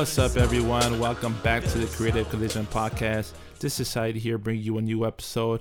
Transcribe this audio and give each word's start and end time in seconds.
What's 0.00 0.18
up, 0.18 0.38
everyone? 0.38 0.98
Welcome 0.98 1.38
back 1.42 1.62
to 1.62 1.76
the 1.76 1.84
Creative 1.84 2.26
Collision 2.30 2.64
Podcast. 2.64 3.32
This 3.58 3.80
is 3.80 3.88
Said 3.88 4.16
here, 4.16 4.38
bringing 4.38 4.62
you 4.62 4.78
a 4.78 4.80
new 4.80 5.06
episode. 5.06 5.60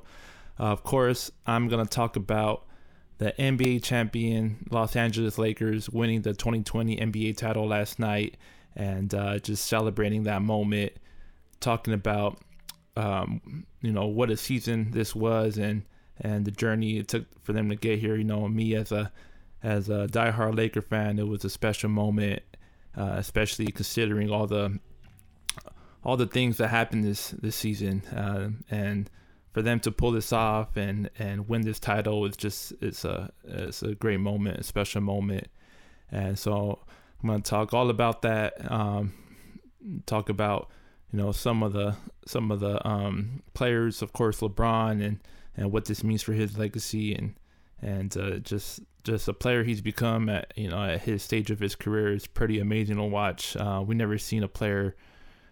Uh, 0.58 0.68
of 0.68 0.82
course, 0.82 1.30
I'm 1.46 1.68
going 1.68 1.86
to 1.86 1.90
talk 1.90 2.16
about 2.16 2.66
the 3.18 3.34
NBA 3.38 3.84
champion 3.84 4.66
Los 4.72 4.96
Angeles 4.96 5.38
Lakers 5.38 5.90
winning 5.90 6.22
the 6.22 6.34
2020 6.34 6.96
NBA 6.96 7.36
title 7.36 7.68
last 7.68 8.00
night 8.00 8.38
and 8.78 9.14
uh, 9.14 9.40
just 9.40 9.66
celebrating 9.66 10.24
that 10.24 10.42
moment, 10.42 10.94
talking 11.60 11.94
about 11.94 12.40
um, 12.96 13.66
you 13.82 13.92
know 13.92 14.08
what 14.08 14.32
a 14.32 14.38
season 14.38 14.92
this 14.92 15.14
was 15.14 15.58
and 15.58 15.84
and 16.22 16.46
the 16.46 16.52
journey 16.52 16.98
it 16.98 17.10
took 17.10 17.26
for 17.44 17.52
them 17.52 17.68
to 17.68 17.76
get 17.76 18.00
here. 18.00 18.16
You 18.16 18.24
know, 18.24 18.48
me 18.48 18.74
as 18.74 18.94
a 18.94 19.12
as 19.62 19.90
a 19.90 20.08
diehard 20.08 20.56
Laker 20.56 20.82
fan, 20.82 21.20
it 21.20 21.28
was 21.28 21.44
a 21.44 21.50
special 21.50 21.90
moment, 21.90 22.42
uh, 23.00 23.14
especially 23.16 23.68
considering 23.68 24.30
all 24.30 24.46
the 24.46 24.78
all 26.04 26.18
the 26.18 26.28
things 26.28 26.58
that 26.58 26.68
happened 26.68 27.04
this 27.04 27.30
this 27.32 27.56
season, 27.56 28.04
uh, 28.16 28.50
and 28.70 29.10
for 29.54 29.62
them 29.62 29.80
to 29.80 29.92
pull 29.92 30.12
this 30.12 30.34
off 30.34 30.76
and 30.78 31.10
and 31.18 31.48
win 31.48 31.62
this 31.62 31.80
title 31.80 32.26
is 32.26 32.36
just 32.36 32.74
it's 32.82 33.06
a 33.06 33.32
it's 33.46 33.82
a 33.82 33.96
great 33.96 34.20
moment, 34.20 34.60
a 34.60 34.64
special 34.64 35.02
moment, 35.02 35.48
and 36.12 36.38
so 36.38 36.80
I'm 37.24 37.30
gonna 37.30 37.42
talk 37.42 37.74
all 37.74 37.90
about 37.90 38.22
that. 38.24 38.70
Um, 38.70 39.14
talk 40.06 40.30
about 40.30 40.70
you 41.12 41.18
know 41.18 41.32
some 41.32 41.64
of 41.64 41.74
the 41.74 41.96
some 42.26 42.52
of 42.52 42.60
the 42.60 42.86
um, 42.88 43.44
players, 43.54 44.02
of 44.02 44.14
course, 44.14 44.42
LeBron 44.42 45.04
and 45.04 45.20
and 45.56 45.72
what 45.72 45.86
this 45.86 46.04
means 46.04 46.22
for 46.22 46.34
his 46.34 46.58
legacy 46.58 47.16
and 47.16 47.36
and 47.82 48.16
uh, 48.18 48.38
just 48.40 48.82
just 49.04 49.28
a 49.28 49.34
player 49.34 49.64
he's 49.64 49.82
become 49.82 50.30
at 50.30 50.52
you 50.56 50.70
know 50.70 50.84
at 50.84 51.02
his 51.02 51.24
stage 51.24 51.52
of 51.52 51.60
his 51.60 51.76
career 51.76 52.14
is 52.14 52.28
pretty 52.28 52.60
amazing 52.60 52.98
to 52.98 53.04
watch. 53.04 53.56
Uh, 53.56 53.84
we 53.86 53.96
never 53.96 54.18
seen 54.18 54.44
a 54.44 54.48
player 54.48 54.96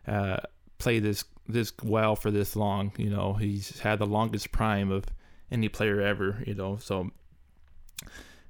uh, 0.08 0.38
play 0.78 1.00
this 1.00 1.24
this 1.48 1.72
well 1.84 2.16
for 2.16 2.32
this 2.32 2.56
long. 2.56 2.92
You 2.98 3.10
know, 3.10 3.34
he's 3.34 3.80
had 3.80 4.00
the 4.00 4.06
longest 4.06 4.52
prime 4.52 4.92
of 4.92 5.06
any 5.52 5.70
player 5.70 6.02
ever. 6.02 6.44
You 6.46 6.56
know, 6.56 6.78
so 6.78 7.12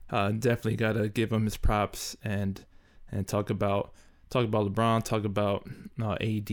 uh, 0.09 0.31
definitely 0.31 0.77
gotta 0.77 1.09
give 1.09 1.31
him 1.31 1.45
his 1.45 1.57
props 1.57 2.15
and 2.23 2.65
and 3.11 3.27
talk 3.27 3.49
about 3.49 3.93
talk 4.29 4.43
about 4.43 4.73
LeBron, 4.73 5.03
talk 5.03 5.23
about 5.23 5.67
uh, 6.01 6.17
AD, 6.19 6.49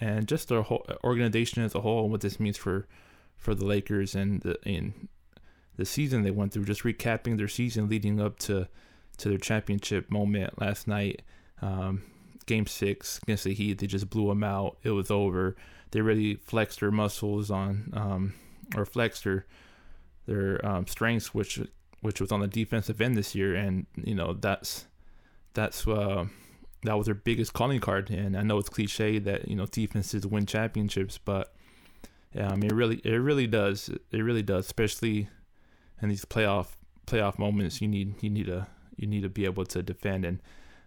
and 0.00 0.26
just 0.26 0.48
the 0.48 0.62
whole 0.62 0.86
organization 1.04 1.62
as 1.62 1.74
a 1.74 1.80
whole, 1.80 2.04
and 2.04 2.12
what 2.12 2.20
this 2.20 2.40
means 2.40 2.56
for 2.56 2.86
for 3.36 3.54
the 3.54 3.64
Lakers 3.64 4.14
and 4.14 4.40
the 4.40 4.56
in 4.66 5.08
the 5.76 5.84
season 5.84 6.22
they 6.22 6.30
went 6.30 6.52
through. 6.52 6.64
Just 6.64 6.82
recapping 6.82 7.36
their 7.36 7.48
season 7.48 7.88
leading 7.88 8.20
up 8.20 8.38
to 8.40 8.68
to 9.18 9.28
their 9.28 9.38
championship 9.38 10.10
moment 10.10 10.60
last 10.60 10.88
night. 10.88 11.22
Um, 11.62 12.02
game 12.46 12.66
six 12.66 13.18
against 13.22 13.44
the 13.44 13.54
Heat, 13.54 13.78
they 13.78 13.86
just 13.86 14.10
blew 14.10 14.28
them 14.28 14.44
out. 14.44 14.76
It 14.82 14.90
was 14.90 15.10
over. 15.10 15.56
They 15.92 16.00
really 16.00 16.36
flexed 16.36 16.80
their 16.80 16.90
muscles 16.90 17.50
on, 17.50 17.90
um, 17.94 18.34
or 18.76 18.84
flexed 18.84 19.24
their 19.24 19.46
their 20.26 20.64
um, 20.64 20.86
strengths, 20.86 21.34
which 21.34 21.60
which 22.00 22.20
was 22.20 22.32
on 22.32 22.40
the 22.40 22.48
defensive 22.48 23.00
end 23.00 23.16
this 23.16 23.34
year, 23.34 23.54
and 23.54 23.86
you 24.02 24.14
know 24.14 24.34
that's 24.34 24.86
that's 25.54 25.86
uh, 25.86 26.26
that 26.82 26.98
was 26.98 27.06
their 27.06 27.14
biggest 27.14 27.52
calling 27.52 27.80
card. 27.80 28.10
And 28.10 28.36
I 28.36 28.42
know 28.42 28.58
it's 28.58 28.68
cliche 28.68 29.18
that 29.20 29.48
you 29.48 29.56
know 29.56 29.66
defenses 29.66 30.26
win 30.26 30.46
championships, 30.46 31.18
but 31.18 31.54
yeah, 32.34 32.54
mean 32.54 32.70
it 32.70 32.74
really 32.74 33.00
it 33.04 33.16
really 33.16 33.46
does. 33.46 33.88
It 34.10 34.18
really 34.18 34.42
does, 34.42 34.66
especially 34.66 35.28
in 36.00 36.08
these 36.08 36.24
playoff 36.24 36.68
playoff 37.06 37.38
moments. 37.38 37.80
You 37.80 37.88
need 37.88 38.22
you 38.22 38.30
need 38.30 38.46
to 38.46 38.66
you 38.96 39.06
need 39.06 39.22
to 39.22 39.28
be 39.28 39.44
able 39.44 39.64
to 39.66 39.82
defend, 39.82 40.24
and 40.24 40.40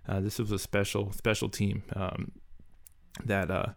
uh, 0.07 0.19
this 0.19 0.39
was 0.39 0.51
a 0.51 0.59
special 0.59 1.11
special 1.11 1.49
team 1.49 1.83
um, 1.95 2.31
that 3.25 3.51
uh, 3.51 3.67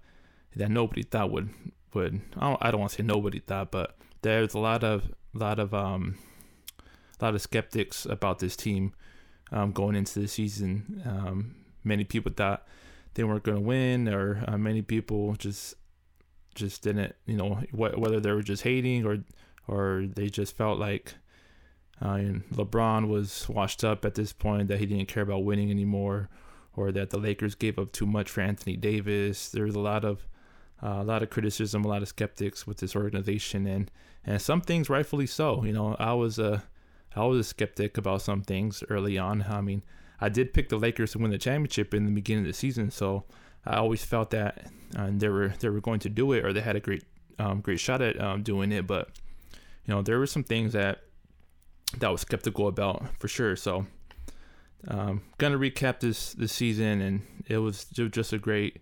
that 0.57 0.71
nobody 0.71 1.03
thought 1.03 1.31
would 1.31 1.51
would. 1.95 2.21
I 2.37 2.49
don't, 2.49 2.59
I 2.63 2.71
don't 2.71 2.81
want 2.81 2.93
to 2.93 2.97
say 2.99 3.03
nobody 3.03 3.41
thought, 3.41 3.71
but 3.71 3.97
there's 4.23 4.55
a 4.55 4.59
lot 4.59 4.85
of 4.85 5.13
lot 5.35 5.59
of 5.59 5.75
um, 5.75 6.19
a 7.21 7.25
lot 7.25 7.35
of 7.35 7.43
skeptics 7.43 8.07
about 8.07 8.39
this 8.39 8.57
team 8.57 8.93
um, 9.53 9.73
going 9.73 9.97
into 9.97 10.21
the 10.21 10.29
season. 10.29 11.03
Um, 11.05 11.57
many 11.85 12.05
people 12.05 12.33
thought 12.35 12.67
they 13.15 13.25
weren't 13.25 13.43
going 13.43 13.59
to 13.59 13.63
win, 13.65 14.09
or 14.09 14.45
uh, 14.47 14.59
many 14.59 14.83
people 14.83 15.35
just 15.35 15.75
just 16.55 16.83
didn't, 16.83 17.15
you 17.27 17.37
know, 17.37 17.55
wh- 17.71 17.97
whether 17.99 18.21
they 18.21 18.33
were 18.33 18.43
just 18.43 18.63
hating 18.63 19.07
or 19.07 19.19
or 19.71 20.07
they 20.07 20.29
just 20.29 20.57
felt 20.57 20.81
like 20.81 21.15
uh, 22.03 22.19
LeBron 22.53 23.09
was 23.09 23.49
washed 23.49 23.85
up 23.85 24.05
at 24.05 24.17
this 24.17 24.33
point, 24.33 24.69
that 24.69 24.81
he 24.81 24.87
didn't 24.87 25.09
care 25.09 25.23
about 25.23 25.45
winning 25.45 25.71
anymore, 25.71 26.29
or 26.75 26.91
that 26.91 27.11
the 27.11 27.19
Lakers 27.19 27.55
gave 27.55 27.79
up 27.79 27.93
too 27.93 28.07
much 28.07 28.29
for 28.31 28.41
Anthony 28.41 28.77
Davis. 28.77 29.49
There's 29.51 29.77
a 29.77 29.81
lot 29.81 30.05
of 30.05 30.27
uh, 30.83 30.99
a 31.01 31.05
lot 31.05 31.23
of 31.23 31.31
criticism, 31.31 31.85
a 31.85 31.89
lot 31.89 32.03
of 32.03 32.09
skeptics 32.09 32.67
with 32.67 32.79
this 32.79 32.97
organization, 32.97 33.67
and 33.67 33.91
and 34.25 34.43
some 34.43 34.61
things 34.61 34.91
rightfully 34.91 35.27
so. 35.27 35.63
You 35.65 35.73
know, 35.73 35.95
I 35.99 36.15
was 36.15 36.39
a 36.39 36.65
I 37.15 37.25
was 37.25 37.39
a 37.39 37.45
skeptic 37.45 37.97
about 37.97 38.23
some 38.23 38.43
things 38.43 38.83
early 38.91 39.19
on. 39.19 39.45
I 39.49 39.61
mean, 39.61 39.83
I 40.21 40.29
did 40.31 40.53
pick 40.53 40.69
the 40.69 40.79
Lakers 40.79 41.13
to 41.13 41.19
win 41.19 41.31
the 41.31 41.39
championship 41.39 41.95
in 41.95 42.07
the 42.07 42.13
beginning 42.13 42.45
of 42.45 42.49
the 42.49 42.55
season, 42.55 42.91
so 42.91 43.25
I 43.65 43.77
always 43.77 44.05
felt 44.05 44.31
that 44.31 44.67
uh, 44.97 45.11
they 45.13 45.29
were 45.29 45.53
they 45.61 45.69
were 45.69 45.81
going 45.81 46.01
to 46.01 46.09
do 46.09 46.33
it, 46.33 46.45
or 46.45 46.53
they 46.53 46.61
had 46.61 46.77
a 46.77 46.81
great 46.81 47.05
um, 47.39 47.61
great 47.61 47.79
shot 47.79 48.03
at 48.03 48.21
um, 48.21 48.43
doing 48.43 48.73
it. 48.73 48.87
But 48.87 49.11
you 49.85 49.95
know, 49.95 50.03
there 50.03 50.19
were 50.19 50.27
some 50.27 50.45
things 50.45 50.73
that 50.73 51.01
that 51.99 52.07
I 52.07 52.11
was 52.11 52.21
skeptical 52.21 52.69
about 52.69 53.05
for 53.19 53.29
sure. 53.29 53.57
So, 53.57 53.87
um, 54.89 55.23
gonna 55.39 55.59
recap 55.59 56.01
this 56.01 56.33
this 56.35 56.53
season, 56.53 57.01
and 57.01 57.23
it 57.47 57.59
was 57.59 57.85
just 57.87 58.33
a 58.33 58.39
great, 58.39 58.81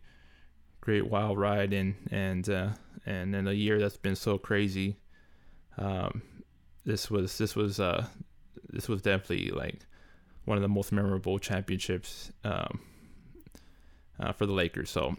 great 0.81 1.09
wild 1.09 1.38
ride, 1.38 1.72
and 1.72 1.94
and 2.10 2.48
uh, 2.48 2.69
and 3.06 3.34
in 3.34 3.47
a 3.47 3.53
year 3.53 3.78
that's 3.78 3.97
been 3.97 4.16
so 4.16 4.38
crazy. 4.38 4.98
Um, 5.76 6.22
this 6.84 7.10
was 7.10 7.38
this 7.38 7.54
was 7.54 7.80
uh, 7.80 8.06
this 8.70 8.88
was 8.88 9.03
definitely 9.03 9.50
like 9.50 9.80
one 10.44 10.56
of 10.56 10.62
the 10.62 10.69
most 10.69 10.92
memorable 10.92 11.38
championships 11.38 12.32
um, 12.44 12.80
uh, 14.19 14.32
for 14.32 14.47
the 14.47 14.53
Lakers. 14.53 14.91
So 14.91 15.15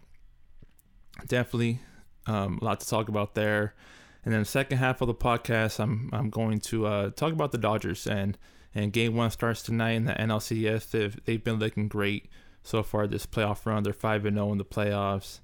definitely 1.28 1.79
um, 2.25 2.59
a 2.61 2.66
lot 2.66 2.79
to 2.79 2.88
talk 2.88 3.09
about 3.09 3.35
there. 3.35 3.75
And 4.24 4.34
then 4.34 4.41
the 4.41 4.46
second 4.46 4.78
half 4.80 5.02
of 5.02 5.07
the 5.07 5.13
podcast, 5.13 5.80
I'm 5.80 6.09
I'm 6.12 6.30
going 6.30 6.59
to 6.62 6.85
uh, 6.85 7.09
talk 7.12 7.31
about 7.31 7.52
the 7.52 7.57
Dodgers 7.57 8.06
and 8.06 8.38
and 8.75 8.94
Game 8.94 9.16
One 9.16 9.31
starts 9.31 9.63
tonight 9.63 9.91
in 9.91 10.06
the 10.06 10.13
NLCS. 10.13 10.91
They've 10.91 11.25
they've 11.25 11.44
been 11.44 11.59
looking 11.59 11.88
great 11.88 12.29
so 12.63 12.84
far 12.84 13.08
this 13.08 13.25
playoff 13.25 13.66
run. 13.66 13.84
They're 13.84 13.94
five 13.94 14.25
and 14.25 14.35
zero 14.38 14.52
in 14.52 14.58
the 14.58 14.66
playoffs. 14.66 15.40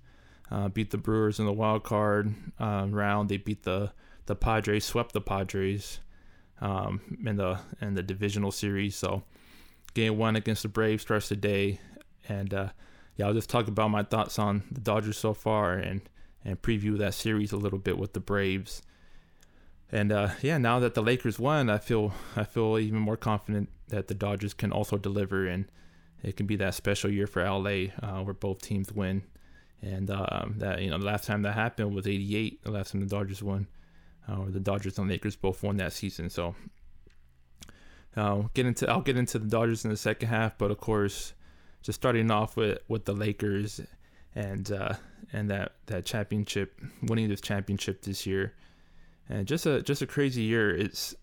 Uh, 0.51 0.67
beat 0.67 0.91
the 0.91 0.97
Brewers 0.97 1.39
in 1.39 1.45
the 1.45 1.53
wild 1.53 1.83
card 1.83 2.33
um, 2.59 2.93
round. 2.93 3.29
They 3.29 3.37
beat 3.37 3.63
the 3.63 3.91
the 4.25 4.35
Padres, 4.35 4.85
swept 4.85 5.13
the 5.13 5.21
Padres 5.21 5.99
um, 6.61 7.01
in 7.25 7.37
the 7.37 7.59
in 7.81 7.95
the 7.95 8.03
divisional 8.03 8.51
series. 8.51 8.95
So 8.95 9.23
game 9.93 10.17
one 10.17 10.35
against 10.35 10.63
the 10.63 10.69
Braves 10.69 11.03
starts 11.03 11.29
today, 11.29 11.79
and 12.27 12.53
uh, 12.53 12.69
yeah, 13.15 13.27
I'll 13.27 13.33
just 13.33 13.49
talk 13.49 13.67
about 13.67 13.89
my 13.89 14.03
thoughts 14.03 14.37
on 14.37 14.63
the 14.71 14.81
Dodgers 14.81 15.17
so 15.17 15.33
far 15.33 15.73
and 15.73 16.01
and 16.45 16.61
preview 16.61 16.97
that 16.99 17.15
series 17.15 17.51
a 17.51 17.57
little 17.57 17.79
bit 17.79 17.97
with 17.97 18.13
the 18.13 18.19
Braves. 18.19 18.83
And 19.91 20.11
uh, 20.11 20.29
yeah, 20.41 20.57
now 20.57 20.79
that 20.79 20.93
the 20.93 21.01
Lakers 21.01 21.39
won, 21.39 21.69
I 21.69 21.79
feel 21.79 22.13
I 22.35 22.43
feel 22.43 22.77
even 22.77 22.99
more 22.99 23.17
confident 23.17 23.69
that 23.89 24.07
the 24.07 24.13
Dodgers 24.13 24.53
can 24.53 24.71
also 24.71 24.97
deliver, 24.97 25.47
and 25.47 25.65
it 26.23 26.37
can 26.37 26.45
be 26.45 26.55
that 26.57 26.73
special 26.73 27.09
year 27.09 27.27
for 27.27 27.43
LA 27.43 27.87
uh, 28.01 28.23
where 28.23 28.33
both 28.33 28.61
teams 28.61 28.91
win. 28.91 29.23
And 29.81 30.09
uh, 30.09 30.45
that 30.57 30.81
you 30.81 30.89
know, 30.89 30.97
the 30.97 31.05
last 31.05 31.25
time 31.25 31.43
that 31.43 31.53
happened 31.53 31.93
was 31.93 32.07
'88, 32.07 32.63
the 32.63 32.71
last 32.71 32.91
time 32.91 33.01
the 33.01 33.07
Dodgers 33.07 33.43
won, 33.43 33.67
uh, 34.27 34.37
or 34.37 34.49
the 34.49 34.59
Dodgers 34.59 34.97
and 34.97 35.09
Lakers 35.09 35.35
both 35.35 35.61
won 35.61 35.77
that 35.77 35.93
season. 35.93 36.29
So 36.29 36.55
uh, 38.15 38.43
get 38.53 38.65
into 38.65 38.89
I'll 38.89 39.01
get 39.01 39.17
into 39.17 39.39
the 39.39 39.47
Dodgers 39.47 39.85
in 39.85 39.91
the 39.91 39.97
second 39.97 40.29
half, 40.29 40.57
but 40.57 40.71
of 40.71 40.79
course, 40.79 41.33
just 41.81 41.99
starting 41.99 42.31
off 42.31 42.57
with 42.57 42.79
with 42.87 43.05
the 43.05 43.13
Lakers 43.13 43.81
and 44.33 44.71
uh, 44.71 44.93
and 45.33 45.49
that 45.49 45.73
that 45.87 46.05
championship, 46.05 46.79
winning 47.03 47.29
this 47.29 47.41
championship 47.41 48.01
this 48.01 48.25
year, 48.25 48.53
and 49.29 49.47
just 49.47 49.65
a 49.65 49.81
just 49.81 50.01
a 50.01 50.07
crazy 50.07 50.43
year. 50.43 50.75
It's 50.75 51.15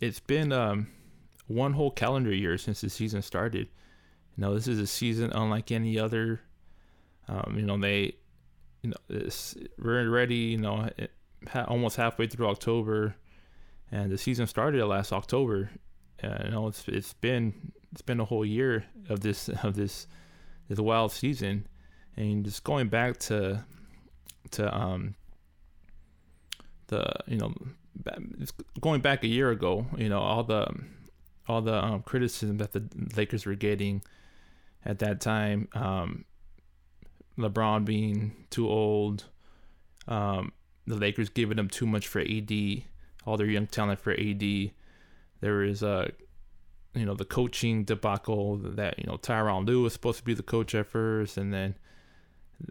it's 0.00 0.20
been 0.20 0.52
um, 0.52 0.88
one 1.46 1.72
whole 1.72 1.90
calendar 1.90 2.32
year 2.32 2.58
since 2.58 2.80
the 2.80 2.90
season 2.90 3.22
started. 3.22 3.68
You 4.36 4.42
know, 4.42 4.54
this 4.54 4.68
is 4.68 4.78
a 4.78 4.86
season 4.86 5.32
unlike 5.32 5.72
any 5.72 5.98
other. 5.98 6.40
Um, 7.26 7.54
you 7.56 7.62
know, 7.62 7.76
they, 7.76 8.14
you 8.82 8.90
know, 8.90 9.28
we're 9.78 10.00
already, 10.00 10.36
you 10.36 10.58
know, 10.58 10.88
almost 11.66 11.96
halfway 11.96 12.26
through 12.26 12.48
October, 12.48 13.16
and 13.90 14.10
the 14.10 14.18
season 14.18 14.46
started 14.46 14.84
last 14.86 15.12
October. 15.12 15.70
Uh, 16.22 16.38
you 16.44 16.50
know, 16.50 16.68
it's 16.68 16.86
it's 16.88 17.12
been 17.14 17.72
it's 17.92 18.02
been 18.02 18.20
a 18.20 18.24
whole 18.24 18.44
year 18.44 18.84
of 19.08 19.20
this 19.20 19.48
of 19.62 19.74
this 19.74 20.06
this 20.68 20.78
wild 20.78 21.12
season, 21.12 21.66
and 22.18 22.44
just 22.44 22.64
going 22.64 22.88
back 22.88 23.18
to 23.18 23.64
to 24.50 24.76
um 24.76 25.14
the 26.88 27.04
you 27.26 27.38
know 27.38 27.54
going 28.80 29.00
back 29.00 29.24
a 29.24 29.26
year 29.26 29.50
ago 29.50 29.86
you 29.96 30.08
know 30.08 30.20
all 30.20 30.44
the 30.44 30.66
all 31.48 31.62
the 31.62 31.82
um, 31.82 32.02
criticism 32.02 32.58
that 32.58 32.72
the 32.72 32.82
Lakers 33.16 33.46
were 33.46 33.54
getting 33.54 34.02
at 34.84 34.98
that 34.98 35.20
time 35.20 35.68
um 35.74 36.24
LeBron 37.38 37.84
being 37.84 38.32
too 38.50 38.68
old, 38.68 39.24
um, 40.08 40.52
the 40.86 40.96
Lakers 40.96 41.28
giving 41.28 41.56
them 41.56 41.68
too 41.68 41.86
much 41.86 42.08
for 42.08 42.20
AD, 42.20 42.52
all 43.24 43.36
their 43.36 43.46
young 43.46 43.66
talent 43.66 44.00
for 44.00 44.12
AD. 44.12 44.72
There 45.40 45.62
is 45.62 45.82
a, 45.82 46.10
you 46.94 47.06
know, 47.06 47.14
the 47.14 47.24
coaching 47.24 47.84
debacle 47.84 48.56
that 48.56 48.98
you 48.98 49.04
know 49.06 49.16
Tyronn 49.16 49.66
Lue 49.66 49.82
was 49.82 49.92
supposed 49.92 50.18
to 50.18 50.24
be 50.24 50.34
the 50.34 50.42
coach 50.42 50.74
at 50.74 50.86
first, 50.86 51.36
and 51.36 51.54
then 51.54 51.76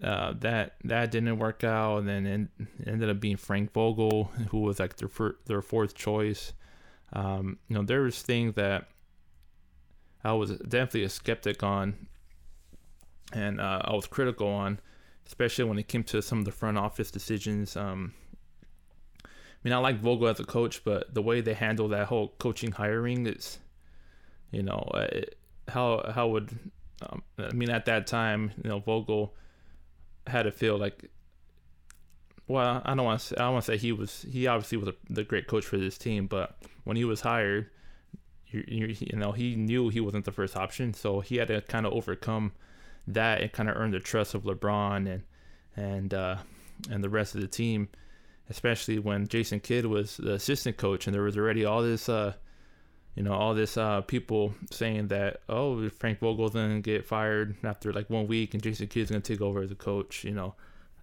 uh, 0.04 0.34
that 0.40 0.76
that 0.84 1.12
didn't 1.12 1.40
work 1.40 1.64
out, 1.64 2.00
and 2.00 2.08
then 2.08 2.50
it 2.58 2.88
ended 2.88 3.10
up 3.10 3.20
being 3.20 3.38
Frank 3.38 3.74
Vogel, 3.74 4.26
who 4.50 4.60
was 4.60 4.80
like 4.80 4.98
their 4.98 5.08
fir- 5.08 5.38
their 5.46 5.62
fourth 5.62 5.96
choice. 5.96 6.54
Um, 7.14 7.58
you 7.68 7.76
know, 7.76 7.84
there 7.84 8.02
was 8.02 8.22
things 8.22 8.56
that 8.56 8.90
I 10.24 10.34
was 10.34 10.52
definitely 10.58 11.04
a 11.04 11.10
skeptic 11.10 11.64
on, 11.64 12.08
and 13.32 13.62
uh, 13.62 13.82
I 13.86 13.96
was 13.96 14.08
critical 14.08 14.48
on, 14.48 14.80
especially 15.26 15.64
when 15.64 15.80
it 15.80 15.88
came 15.88 16.04
to 16.06 16.22
some 16.22 16.40
of 16.40 16.46
the 16.46 16.52
front 16.52 16.78
office 16.78 17.10
decisions. 17.10 17.78
Um, 17.78 18.14
I 19.24 19.30
mean, 19.64 19.74
I 19.74 19.78
like 19.78 20.00
Vogel 20.00 20.28
as 20.28 20.40
a 20.40 20.46
coach, 20.46 20.84
but 20.84 21.14
the 21.14 21.22
way 21.22 21.42
they 21.42 21.54
handle 21.54 21.88
that 21.90 22.08
whole 22.08 22.34
coaching 22.40 22.74
hiring 22.74 23.26
is, 23.26 23.58
you 24.52 24.64
know, 24.64 24.80
uh, 24.94 25.08
how 25.70 26.12
how 26.14 26.28
would 26.28 26.52
um, 27.10 27.24
I 27.40 27.54
mean 27.54 27.70
at 27.70 27.86
that 27.86 28.06
time, 28.06 28.52
you 28.62 28.70
know, 28.70 28.80
Vogel 28.80 29.34
had 30.28 30.44
to 30.44 30.52
feel 30.52 30.78
like. 30.78 31.10
Well, 32.48 32.82
I 32.86 32.96
don't 32.96 33.06
want 33.06 33.20
to. 33.20 33.26
Say, 33.26 33.36
I 33.38 33.50
want 33.50 33.66
to 33.66 33.72
say 33.74 33.78
he 33.78 33.92
was. 33.92 34.26
He 34.30 34.48
obviously 34.48 34.78
was 34.78 34.90
a, 34.90 34.94
the 35.10 35.24
great 35.24 35.48
coach 35.48 35.66
for 35.66 35.78
this 35.78 35.98
team, 35.98 36.28
but 36.28 36.58
when 36.86 36.96
he 36.96 37.04
was 37.04 37.22
hired, 37.22 37.70
you, 38.48 38.64
you, 38.68 38.96
you 39.00 39.18
know, 39.18 39.32
he 39.34 39.56
knew 39.56 39.90
he 39.90 40.00
wasn't 40.00 40.26
the 40.26 40.32
first 40.32 40.56
option, 40.56 40.94
so 40.94 41.20
he 41.20 41.36
had 41.38 41.50
to 41.50 41.62
kind 41.62 41.86
of 41.86 41.94
overcome 41.94 42.54
that 43.08 43.42
and 43.42 43.52
kind 43.52 43.70
of 43.70 43.76
earn 43.76 43.92
the 43.92 44.00
trust 44.00 44.34
of 44.34 44.44
LeBron 44.44 45.12
and 45.12 45.24
and 45.76 46.14
uh, 46.14 46.38
and 46.90 47.04
the 47.04 47.10
rest 47.10 47.36
of 47.36 47.42
the 47.42 47.48
team, 47.48 47.90
especially 48.50 49.00
when 49.00 49.28
Jason 49.28 49.60
Kidd 49.60 49.86
was 49.86 50.18
the 50.18 50.34
assistant 50.34 50.78
coach, 50.78 51.08
and 51.08 51.14
there 51.14 51.24
was 51.24 51.38
already 51.38 51.66
all 51.66 51.82
this, 51.82 52.10
uh, 52.10 52.34
you 53.18 53.24
know, 53.24 53.34
all 53.34 53.56
this 53.56 53.78
uh, 53.78 54.02
people 54.02 54.54
saying 54.70 55.08
that 55.08 55.42
oh 55.50 55.90
Frank 55.90 56.20
Vogel's 56.20 56.54
gonna 56.54 56.82
get 56.82 57.04
fired 57.04 57.56
after 57.64 57.92
like 57.92 58.12
one 58.12 58.28
week, 58.28 58.54
and 58.54 58.62
Jason 58.62 58.86
Kidd's 58.86 59.10
gonna 59.10 59.22
take 59.22 59.42
over 59.42 59.64
as 59.64 59.72
a 59.72 59.76
coach. 59.76 60.24
You 60.24 60.36
know, 60.36 60.54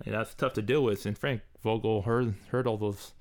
and 0.06 0.14
that's 0.14 0.32
tough 0.32 0.52
to 0.52 0.62
deal 0.62 0.84
with. 0.84 1.05
And 1.06 1.19
Frank 1.19 1.43
Vogel 1.64 2.02
heard 2.02 2.37
heard 2.52 2.69
all 2.69 2.76
those 2.76 3.14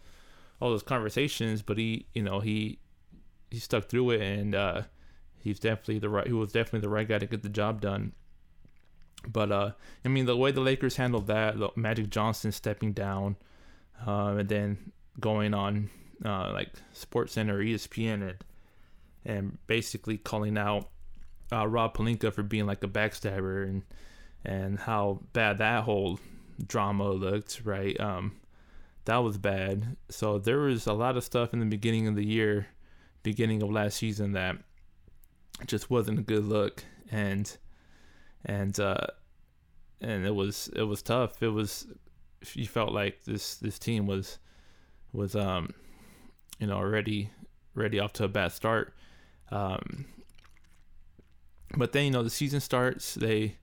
all 0.61 0.69
those 0.69 0.83
conversations, 0.83 1.63
but 1.63 1.79
he 1.79 2.05
you 2.13 2.21
know 2.21 2.39
he 2.39 2.77
he 3.49 3.57
stuck 3.57 3.85
through 3.85 4.11
it, 4.11 4.21
and 4.21 4.53
uh, 4.53 4.83
he's 5.39 5.59
definitely 5.59 5.97
the 5.97 6.09
right. 6.09 6.27
He 6.27 6.33
was 6.33 6.51
definitely 6.51 6.81
the 6.81 6.89
right 6.89 7.07
guy 7.07 7.17
to 7.17 7.25
get 7.25 7.41
the 7.41 7.49
job 7.49 7.81
done. 7.81 8.11
But 9.27 9.51
uh, 9.51 9.71
I 10.05 10.07
mean, 10.07 10.27
the 10.27 10.37
way 10.37 10.51
the 10.51 10.61
Lakers 10.61 10.97
handled 10.97 11.25
that, 11.25 11.55
Magic 11.75 12.11
Johnson 12.11 12.51
stepping 12.51 12.93
down, 12.93 13.37
uh, 14.05 14.35
and 14.37 14.49
then 14.49 14.91
going 15.19 15.55
on 15.55 15.89
uh, 16.23 16.51
like 16.53 16.69
Sports 16.91 17.33
Center, 17.33 17.57
ESPN, 17.57 18.21
and 18.21 18.35
and 19.25 19.57
basically 19.67 20.17
calling 20.17 20.57
out 20.57 20.89
uh, 21.51 21.67
Rob 21.67 21.95
Pelinka 21.95 22.33
for 22.33 22.43
being 22.43 22.65
like 22.65 22.83
a 22.83 22.87
backstabber, 22.87 23.63
and 23.63 23.83
and 24.45 24.79
how 24.79 25.21
bad 25.33 25.59
that 25.59 25.83
whole 25.83 26.19
drama 26.65 27.11
looked, 27.11 27.61
right? 27.63 27.99
Um, 27.99 28.33
that 29.05 29.17
was 29.17 29.37
bad. 29.37 29.97
So 30.09 30.39
there 30.39 30.59
was 30.59 30.87
a 30.87 30.93
lot 30.93 31.17
of 31.17 31.23
stuff 31.23 31.53
in 31.53 31.59
the 31.59 31.65
beginning 31.65 32.07
of 32.07 32.15
the 32.15 32.25
year 32.25 32.67
beginning 33.23 33.63
of 33.63 33.71
last 33.71 33.97
season 33.97 34.33
that 34.33 34.57
just 35.65 35.89
wasn't 35.89 36.19
a 36.19 36.21
good 36.21 36.43
look 36.43 36.83
and 37.09 37.57
and 38.45 38.79
uh 38.79 39.07
and 40.01 40.25
it 40.25 40.35
was 40.35 40.69
it 40.75 40.83
was 40.83 41.01
tough 41.01 41.41
it 41.41 41.47
was 41.47 41.87
you 42.53 42.67
felt 42.67 42.91
like 42.91 43.23
this 43.23 43.55
this 43.55 43.79
team 43.79 44.05
was 44.05 44.39
was 45.13 45.35
um 45.35 45.69
you 46.59 46.67
know 46.67 46.75
already 46.75 47.29
ready 47.75 47.99
off 47.99 48.11
to 48.11 48.25
a 48.25 48.27
bad 48.27 48.51
start 48.51 48.93
um 49.51 50.05
but 51.75 51.91
then 51.91 52.05
you 52.05 52.11
know 52.11 52.23
the 52.23 52.29
season 52.29 52.59
starts. 52.59 53.15
They 53.15 53.57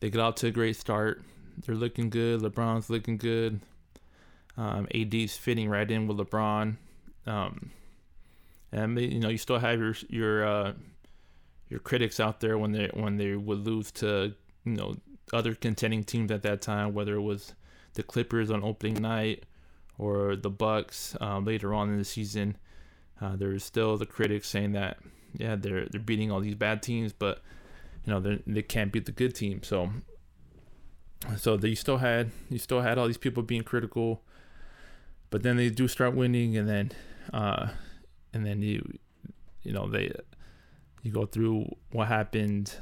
they 0.00 0.10
get 0.10 0.20
off 0.20 0.36
to 0.36 0.48
a 0.48 0.50
great 0.50 0.76
start. 0.76 1.22
They're 1.64 1.74
looking 1.74 2.10
good. 2.10 2.40
Lebron's 2.40 2.90
looking 2.90 3.16
good. 3.16 3.60
Um 4.56 4.86
ad's 4.94 5.36
fitting 5.36 5.68
right 5.68 5.90
in 5.90 6.06
with 6.06 6.18
lebron. 6.18 6.76
Um 7.26 7.70
and 8.72 9.00
you 9.00 9.20
know 9.20 9.28
you 9.28 9.38
still 9.38 9.58
have 9.58 9.78
your 9.78 9.94
your 10.08 10.46
uh, 10.46 10.72
your 11.68 11.80
critics 11.80 12.20
out 12.20 12.40
there 12.40 12.58
when 12.58 12.72
they 12.72 12.90
when 12.92 13.16
they 13.16 13.34
would 13.34 13.66
lose 13.66 13.90
to 13.92 14.34
you 14.64 14.72
know 14.72 14.96
other 15.32 15.54
contending 15.54 16.04
teams 16.04 16.30
at 16.30 16.42
that 16.42 16.60
time, 16.60 16.94
whether 16.94 17.14
it 17.14 17.22
was 17.22 17.54
the 17.94 18.02
Clippers 18.02 18.50
on 18.50 18.62
opening 18.62 19.00
night 19.02 19.44
or 19.98 20.36
the 20.36 20.50
Bucks 20.50 21.16
um, 21.20 21.44
later 21.44 21.74
on 21.74 21.90
in 21.90 21.98
the 21.98 22.04
season. 22.04 22.56
Uh, 23.20 23.34
there's 23.34 23.64
still 23.64 23.96
the 23.96 24.06
critics 24.06 24.48
saying 24.48 24.72
that 24.72 24.98
yeah 25.38 25.56
they're 25.56 25.86
they're 25.86 26.00
beating 26.00 26.30
all 26.30 26.40
these 26.40 26.54
bad 26.54 26.82
teams, 26.82 27.12
but 27.12 27.42
you 28.04 28.12
know 28.12 28.20
they 28.20 28.42
they 28.46 28.62
can't 28.62 28.92
beat 28.92 29.06
the 29.06 29.12
good 29.12 29.34
team. 29.34 29.62
So 29.62 29.90
so 31.36 31.56
they 31.56 31.74
still 31.74 31.98
had 31.98 32.30
you 32.50 32.58
still 32.58 32.80
had 32.80 32.98
all 32.98 33.06
these 33.06 33.18
people 33.18 33.42
being 33.42 33.62
critical, 33.62 34.22
but 35.30 35.42
then 35.42 35.56
they 35.56 35.70
do 35.70 35.88
start 35.88 36.14
winning, 36.14 36.56
and 36.56 36.68
then 36.68 36.92
uh, 37.32 37.68
and 38.32 38.46
then 38.46 38.62
you 38.62 38.98
you 39.62 39.72
know 39.72 39.88
they 39.88 40.12
you 41.02 41.10
go 41.12 41.26
through 41.26 41.66
what 41.92 42.08
happened 42.08 42.74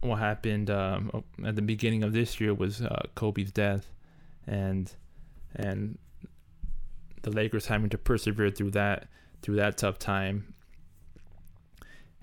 what 0.00 0.18
happened 0.18 0.70
um, 0.70 1.24
at 1.44 1.56
the 1.56 1.62
beginning 1.62 2.02
of 2.02 2.12
this 2.12 2.40
year 2.40 2.54
was 2.54 2.82
uh, 2.82 3.02
Kobe's 3.14 3.50
death 3.50 3.90
and 4.46 4.92
and 5.56 5.98
the 7.22 7.30
Lakers 7.30 7.66
having 7.66 7.90
to 7.90 7.98
persevere 7.98 8.50
through 8.50 8.70
that 8.72 9.08
through 9.42 9.56
that 9.56 9.76
tough 9.76 9.98
time 9.98 10.54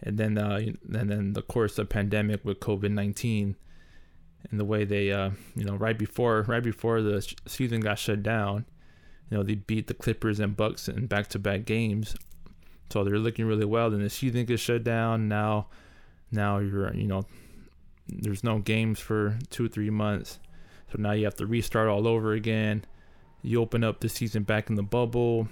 and 0.01 0.18
then 0.18 0.38
uh, 0.38 0.59
and 0.94 1.09
then 1.09 1.33
the 1.33 1.42
course 1.42 1.77
of 1.77 1.89
pandemic 1.89 2.44
with 2.44 2.59
COVID-19 2.59 3.56
and 4.51 4.59
the 4.59 4.65
way 4.65 4.83
they 4.83 5.12
uh, 5.12 5.31
you 5.56 5.65
know 5.65 5.75
right 5.75 5.97
before 5.97 6.43
right 6.43 6.63
before 6.63 7.01
the 7.01 7.34
season 7.46 7.81
got 7.81 7.98
shut 7.98 8.22
down 8.22 8.65
you 9.29 9.38
know 9.38 9.43
they 9.43 9.55
beat 9.55 9.88
the 9.88 9.93
Clippers 9.93 10.39
and 10.39 10.55
Bucks 10.55 10.88
in 10.88 11.08
back-to-back 11.08 11.65
games 11.65 12.15
so 12.91 13.03
they're 13.03 13.20
looking 13.20 13.46
really 13.46 13.65
well. 13.65 13.89
Then 13.89 14.01
the 14.01 14.10
season 14.10 14.46
gets 14.46 14.62
shut 14.62 14.84
down. 14.84 15.27
Now, 15.27 15.67
now 16.31 16.60
you're 16.60 16.93
you 16.93 17.08
know, 17.08 17.25
there's 18.08 18.43
no 18.43 18.60
games 18.60 19.00
for 19.00 19.38
two 19.50 19.67
three 19.67 19.89
months. 19.89 20.39
So 20.91 21.01
now 21.01 21.12
you 21.12 21.25
have 21.25 21.36
to 21.36 21.46
restart 21.46 21.89
all 21.89 22.08
over 22.08 22.34
again. 22.34 22.86
You 23.41 23.62
open 23.62 23.84
up 23.84 24.00
the 24.00 24.10
season 24.10 24.43
back 24.43 24.70
in 24.70 24.75
the 24.75 24.84
bubble. 24.84 25.48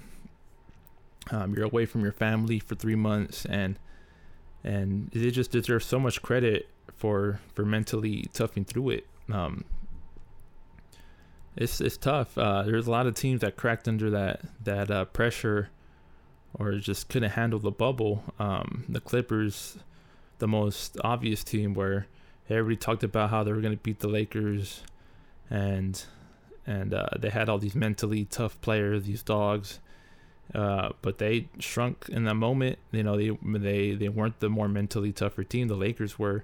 Um, 1.31 1.53
you're 1.53 1.65
away 1.65 1.85
from 1.85 2.01
your 2.01 2.11
family 2.11 2.59
for 2.59 2.75
three 2.75 2.95
months, 2.95 3.45
and 3.45 3.79
and 4.63 5.09
they 5.11 5.31
just 5.31 5.51
deserve 5.51 5.83
so 5.83 5.99
much 5.99 6.21
credit 6.21 6.67
for 6.95 7.39
for 7.53 7.65
mentally 7.65 8.27
toughing 8.33 8.65
through 8.65 8.91
it. 8.91 9.07
Um, 9.31 9.65
it's 11.55 11.81
it's 11.81 11.97
tough. 11.97 12.37
Uh, 12.37 12.63
there's 12.63 12.87
a 12.87 12.91
lot 12.91 13.07
of 13.07 13.15
teams 13.15 13.41
that 13.41 13.55
cracked 13.55 13.87
under 13.87 14.09
that 14.09 14.41
that 14.63 14.89
uh, 14.89 15.05
pressure 15.05 15.69
or 16.53 16.73
just 16.73 17.09
couldn't 17.09 17.31
handle 17.31 17.59
the 17.59 17.71
bubble. 17.71 18.23
Um, 18.39 18.85
the 18.87 18.99
Clippers, 18.99 19.77
the 20.39 20.47
most 20.47 20.97
obvious 21.03 21.43
team 21.43 21.73
where 21.73 22.07
everybody 22.49 22.75
talked 22.75 23.03
about 23.03 23.29
how 23.29 23.43
they 23.43 23.51
were 23.51 23.61
going 23.61 23.75
to 23.75 23.81
beat 23.81 23.99
the 23.99 24.07
Lakers, 24.07 24.81
and 25.49 26.03
and 26.65 26.93
uh, 26.93 27.07
they 27.19 27.29
had 27.29 27.49
all 27.49 27.57
these 27.57 27.75
mentally 27.75 28.25
tough 28.25 28.59
players, 28.61 29.05
these 29.05 29.23
dogs. 29.23 29.79
Uh, 30.53 30.89
but 31.01 31.17
they 31.17 31.47
shrunk 31.59 32.09
in 32.09 32.25
that 32.25 32.35
moment. 32.35 32.77
You 32.91 33.03
know, 33.03 33.17
they 33.17 33.31
they 33.43 33.95
they 33.95 34.09
weren't 34.09 34.39
the 34.39 34.49
more 34.49 34.67
mentally 34.67 35.11
tougher 35.11 35.43
team. 35.43 35.67
The 35.67 35.75
Lakers 35.75 36.19
were, 36.19 36.43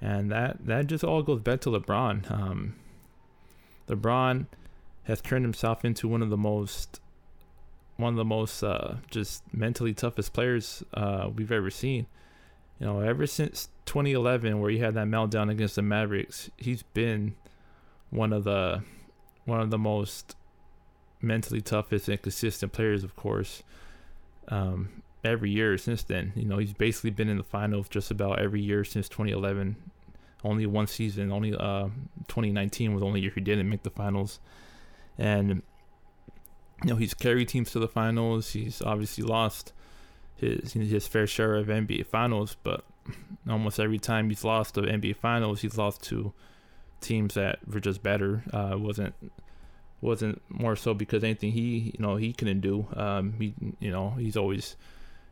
and 0.00 0.30
that 0.30 0.66
that 0.66 0.86
just 0.86 1.02
all 1.02 1.22
goes 1.22 1.40
back 1.40 1.60
to 1.62 1.70
LeBron. 1.70 2.30
Um, 2.30 2.74
LeBron 3.88 4.46
has 5.04 5.20
turned 5.20 5.44
himself 5.44 5.84
into 5.84 6.06
one 6.06 6.22
of 6.22 6.30
the 6.30 6.36
most 6.36 7.00
one 7.96 8.12
of 8.12 8.16
the 8.16 8.24
most 8.24 8.62
uh, 8.62 8.94
just 9.10 9.42
mentally 9.52 9.92
toughest 9.92 10.32
players 10.32 10.84
uh, 10.94 11.28
we've 11.34 11.52
ever 11.52 11.70
seen. 11.70 12.06
You 12.78 12.86
know, 12.86 13.00
ever 13.00 13.26
since 13.26 13.70
2011, 13.86 14.60
where 14.60 14.70
he 14.70 14.78
had 14.78 14.94
that 14.94 15.08
meltdown 15.08 15.50
against 15.50 15.74
the 15.74 15.82
Mavericks, 15.82 16.48
he's 16.56 16.84
been 16.84 17.34
one 18.10 18.32
of 18.32 18.44
the 18.44 18.82
one 19.46 19.60
of 19.60 19.70
the 19.70 19.78
most 19.78 20.36
mentally 21.20 21.60
toughest 21.60 22.08
and 22.08 22.20
consistent 22.20 22.72
players, 22.72 23.04
of 23.04 23.16
course. 23.16 23.62
Um, 24.48 25.02
every 25.24 25.50
year 25.50 25.76
since 25.78 26.02
then, 26.02 26.32
you 26.36 26.44
know, 26.44 26.58
he's 26.58 26.72
basically 26.72 27.10
been 27.10 27.28
in 27.28 27.36
the 27.36 27.44
finals 27.44 27.88
just 27.88 28.10
about 28.10 28.38
every 28.38 28.60
year 28.60 28.84
since 28.84 29.08
2011. 29.08 29.76
Only 30.44 30.66
one 30.66 30.86
season, 30.86 31.32
only 31.32 31.54
uh, 31.54 31.88
2019 32.28 32.94
was 32.94 33.00
the 33.00 33.06
only 33.06 33.20
year 33.20 33.32
he 33.34 33.40
didn't 33.40 33.68
make 33.68 33.82
the 33.82 33.90
finals, 33.90 34.38
and 35.18 35.62
you 36.84 36.90
know 36.90 36.94
he's 36.94 37.12
carried 37.12 37.48
teams 37.48 37.72
to 37.72 37.80
the 37.80 37.88
finals. 37.88 38.50
He's 38.50 38.80
obviously 38.80 39.24
lost 39.24 39.72
his 40.36 40.74
his 40.74 41.08
fair 41.08 41.26
share 41.26 41.56
of 41.56 41.66
NBA 41.66 42.06
finals, 42.06 42.56
but 42.62 42.84
almost 43.50 43.80
every 43.80 43.98
time 43.98 44.28
he's 44.28 44.44
lost 44.44 44.74
the 44.74 44.82
NBA 44.82 45.16
finals, 45.16 45.62
he's 45.62 45.76
lost 45.76 46.04
to 46.04 46.32
teams 47.00 47.34
that 47.34 47.58
were 47.66 47.80
just 47.80 48.04
better. 48.04 48.44
Uh, 48.52 48.76
wasn't 48.78 49.14
wasn't 50.00 50.40
more 50.48 50.76
so 50.76 50.94
because 50.94 51.24
anything 51.24 51.52
he 51.52 51.92
you 51.94 52.00
know 52.00 52.16
he 52.16 52.32
couldn't 52.32 52.60
do. 52.60 52.86
Um, 52.94 53.34
he 53.38 53.54
you 53.80 53.90
know 53.90 54.10
he's 54.10 54.36
always 54.36 54.76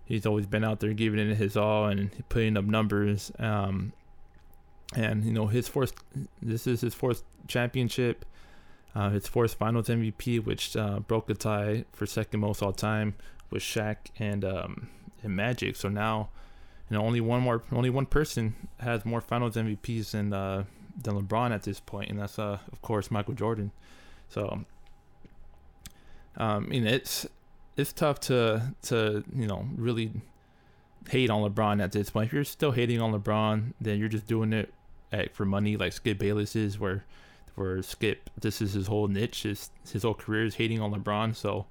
he's 0.05 0.27
always 0.27 0.47
been 0.47 0.65
out 0.65 0.81
there 0.81 0.93
giving 0.93 1.21
it 1.21 1.37
his 1.37 1.57
all 1.57 1.87
and 1.87 2.11
putting 2.29 2.57
up 2.57 2.65
numbers. 2.65 3.33
Um, 3.39 3.93
and 4.95 5.25
you 5.25 5.33
know 5.33 5.47
his 5.47 5.69
fourth 5.69 5.93
this 6.43 6.67
is 6.67 6.81
his 6.81 6.95
fourth 6.95 7.23
championship, 7.49 8.25
uh, 8.95 9.11
his 9.11 9.27
fourth 9.27 9.55
Finals 9.55 9.89
MVP, 9.89 10.45
which 10.45 10.77
uh, 10.77 11.01
broke 11.01 11.27
the 11.27 11.35
tie 11.35 11.85
for 11.93 12.07
second 12.07 12.41
most 12.41 12.63
all 12.63 12.73
time 12.73 13.15
with 13.51 13.63
Shaq 13.63 13.97
and 14.19 14.45
um, 14.45 14.89
and 15.23 15.35
Magic. 15.35 15.77
So 15.77 15.89
now, 15.89 16.29
you 16.91 16.97
know, 16.97 17.05
only 17.05 17.21
one 17.21 17.43
more, 17.43 17.63
only 17.73 17.91
one 17.91 18.07
person 18.07 18.55
has 18.79 19.05
more 19.05 19.21
Finals 19.21 19.57
MVPs 19.57 20.13
than 20.13 20.33
uh, 20.33 20.65
than 21.01 21.21
LeBron 21.21 21.51
at 21.51 21.63
this 21.63 21.81
point, 21.81 22.11
and 22.11 22.19
that's 22.19 22.39
uh, 22.39 22.59
of 22.73 22.83
course 22.83 23.11
Michael 23.11 23.35
Jordan. 23.35 23.73
So, 24.29 24.65
um, 26.37 26.69
mean, 26.69 26.87
it's 26.87 27.27
it's 27.77 27.93
tough 27.93 28.21
to 28.21 28.75
to 28.83 29.25
you 29.35 29.47
know 29.47 29.67
really 29.77 30.13
hate 31.09 31.31
on 31.31 31.49
LeBron 31.49 31.83
at 31.83 31.93
this 31.93 32.11
point. 32.11 32.27
If 32.27 32.33
you're 32.33 32.45
still 32.45 32.73
hating 32.73 33.01
on 33.01 33.13
LeBron, 33.13 33.75
then 33.81 33.99
you're 33.99 34.09
just 34.09 34.27
doing 34.27 34.53
it 34.53 34.73
at, 35.13 35.35
for 35.35 35.45
money, 35.45 35.77
like 35.77 35.93
Skip 35.93 36.19
Bayless 36.19 36.57
is, 36.57 36.79
where 36.79 37.05
where 37.55 37.83
Skip 37.83 38.29
this 38.41 38.61
is 38.61 38.75
his 38.75 38.87
whole 38.87 39.09
niche, 39.09 39.45
his 39.45 39.71
his 39.91 40.03
whole 40.03 40.15
career 40.15 40.45
is 40.45 40.57
hating 40.57 40.81
on 40.81 40.93
LeBron. 40.93 41.35
So 41.35 41.67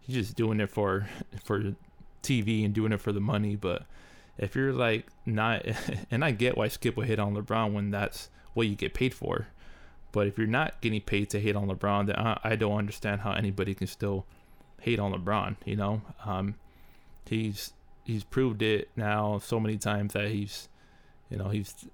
he's 0.00 0.16
just 0.16 0.36
doing 0.36 0.60
it 0.60 0.70
for 0.70 1.08
for 1.44 1.74
TV 2.22 2.64
and 2.64 2.74
doing 2.74 2.92
it 2.92 3.00
for 3.00 3.12
the 3.12 3.20
money. 3.20 3.56
But 3.56 3.86
if 4.38 4.54
you're 4.54 4.72
like 4.72 5.06
not, 5.24 5.64
and 6.10 6.24
I 6.24 6.30
get 6.30 6.56
why 6.56 6.68
Skip 6.68 6.96
would 6.96 7.06
hit 7.06 7.18
on 7.18 7.34
LeBron 7.34 7.72
when 7.72 7.90
that's 7.90 8.30
what 8.54 8.66
you 8.66 8.74
get 8.74 8.94
paid 8.94 9.14
for. 9.14 9.48
But 10.16 10.28
if 10.28 10.38
you're 10.38 10.46
not 10.46 10.80
getting 10.80 11.02
paid 11.02 11.28
to 11.28 11.40
hate 11.40 11.56
on 11.56 11.68
LeBron, 11.68 12.06
then 12.06 12.16
I, 12.16 12.40
I 12.42 12.56
don't 12.56 12.78
understand 12.78 13.20
how 13.20 13.32
anybody 13.32 13.74
can 13.74 13.86
still 13.86 14.24
hate 14.80 14.98
on 14.98 15.12
LeBron. 15.12 15.56
You 15.66 15.76
know, 15.76 16.00
um, 16.24 16.54
he's 17.26 17.74
he's 18.02 18.24
proved 18.24 18.62
it 18.62 18.88
now 18.96 19.38
so 19.38 19.60
many 19.60 19.76
times 19.76 20.14
that 20.14 20.30
he's, 20.30 20.70
you 21.28 21.36
know, 21.36 21.50
he's 21.50 21.86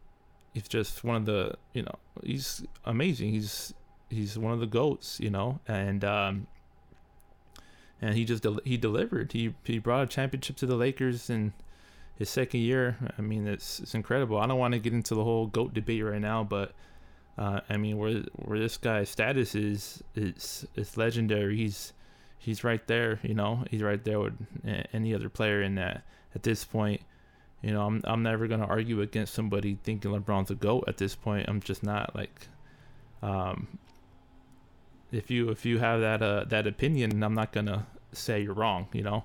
he's 0.55 0.69
just 0.69 1.03
one 1.03 1.17
of 1.17 1.27
the 1.27 1.57
you 1.73 1.83
know 1.83 1.97
he's 2.23 2.65
amazing. 2.85 3.33
He's 3.33 3.75
he's 4.09 4.39
one 4.39 4.53
of 4.53 4.61
the 4.61 4.69
goats. 4.69 5.19
You 5.19 5.31
know, 5.31 5.59
and 5.67 6.05
um, 6.05 6.47
and 8.01 8.15
he 8.15 8.25
just 8.25 8.47
he 8.65 8.77
delivered. 8.77 9.33
He 9.33 9.53
he 9.65 9.81
brought 9.81 10.05
a 10.05 10.07
championship 10.07 10.55
to 10.59 10.67
the 10.67 10.77
Lakers 10.77 11.29
in 11.29 11.55
his 12.15 12.31
second 12.31 12.61
year. 12.61 12.99
I 13.19 13.21
mean, 13.21 13.49
it's 13.49 13.81
it's 13.81 13.97
incredible. 13.97 14.39
I 14.39 14.47
don't 14.47 14.61
want 14.61 14.75
to 14.75 14.79
get 14.79 14.93
into 14.93 15.17
the 15.17 15.25
whole 15.25 15.49
goat 15.49 15.75
debate 15.75 16.05
right 16.05 16.21
now, 16.21 16.45
but 16.45 16.73
uh, 17.39 17.61
I 17.69 17.77
mean, 17.77 17.99
where 17.99 18.23
where 18.37 18.59
this 18.59 18.77
guy's 18.77 19.09
status 19.09 19.55
is 19.55 20.03
is 20.15 20.67
is 20.77 20.97
legendary. 20.97 21.57
He's 21.57 21.93
he's 22.39 22.63
right 22.63 22.87
there. 22.87 23.21
You 23.23 23.35
know, 23.35 23.65
he's 23.71 23.83
right 23.83 24.03
there 24.05 24.21
with 24.21 24.35
any 24.93 25.15
other 25.15 25.29
player 25.29 25.63
in 25.63 25.77
that. 25.77 26.05
At 26.35 26.43
this 26.43 26.65
point, 26.65 27.01
you 27.63 27.71
know, 27.71 27.87
I'm 27.87 28.03
I'm 28.05 28.23
never 28.23 28.47
gonna 28.49 28.67
argue 28.67 29.01
against 29.01 29.35
somebody 29.35 29.79
thinking 29.83 30.11
LeBron's 30.11 30.51
a 30.51 30.55
goat. 30.55 30.85
At 30.87 30.99
this 30.99 31.15
point, 31.15 31.47
I'm 31.49 31.61
just 31.61 31.83
not 31.83 32.15
like. 32.15 32.49
Um, 33.23 33.79
if 35.13 35.31
you 35.31 35.51
if 35.51 35.65
you 35.65 35.79
have 35.79 36.01
that 36.01 36.23
uh, 36.23 36.45
that 36.49 36.67
opinion, 36.67 37.23
I'm 37.23 37.35
not 37.35 37.53
gonna 37.53 37.87
say 38.13 38.43
you're 38.43 38.55
wrong. 38.55 38.89
You 38.93 39.03
know, 39.03 39.25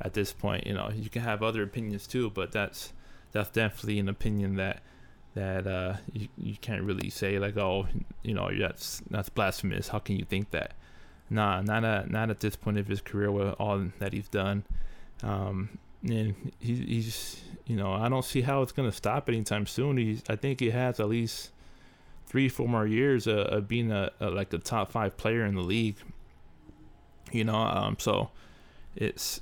at 0.00 0.14
this 0.14 0.32
point, 0.32 0.66
you 0.66 0.74
know, 0.74 0.90
you 0.94 1.10
can 1.10 1.22
have 1.22 1.42
other 1.42 1.62
opinions 1.62 2.06
too, 2.06 2.30
but 2.30 2.52
that's 2.52 2.92
that's 3.32 3.50
definitely 3.50 3.98
an 3.98 4.08
opinion 4.08 4.56
that 4.56 4.80
that 5.34 5.66
uh, 5.66 5.96
you 6.12 6.28
you 6.36 6.56
can't 6.56 6.82
really 6.82 7.10
say 7.10 7.38
like, 7.38 7.56
oh, 7.56 7.86
you 8.22 8.34
know, 8.34 8.50
that's 8.58 9.02
that's 9.10 9.28
blasphemous. 9.28 9.88
How 9.88 9.98
can 9.98 10.16
you 10.16 10.24
think 10.24 10.50
that? 10.50 10.74
Nah, 11.30 11.60
not 11.62 11.84
at 11.84 12.10
not 12.10 12.30
at 12.30 12.40
this 12.40 12.56
point 12.56 12.78
of 12.78 12.86
his 12.86 13.00
career 13.00 13.30
with 13.30 13.54
all 13.58 13.84
that 13.98 14.12
he's 14.12 14.28
done. 14.28 14.64
Um, 15.22 15.78
and 16.02 16.52
he, 16.60 16.74
he's 16.76 17.42
you 17.66 17.76
know 17.76 17.92
I 17.92 18.08
don't 18.08 18.24
see 18.24 18.42
how 18.42 18.62
it's 18.62 18.72
gonna 18.72 18.92
stop 18.92 19.28
anytime 19.28 19.66
soon. 19.66 19.96
He's 19.96 20.22
I 20.28 20.36
think 20.36 20.60
he 20.60 20.70
has 20.70 21.00
at 21.00 21.08
least 21.08 21.50
three, 22.26 22.48
four 22.48 22.68
more 22.68 22.86
years 22.86 23.26
of, 23.26 23.38
of 23.38 23.68
being 23.68 23.92
a, 23.92 24.10
a, 24.20 24.30
like 24.30 24.52
a 24.52 24.58
top 24.58 24.90
five 24.90 25.16
player 25.16 25.44
in 25.44 25.54
the 25.54 25.62
league. 25.62 25.96
You 27.32 27.44
know, 27.44 27.56
um, 27.56 27.96
so 27.98 28.30
it's 28.94 29.40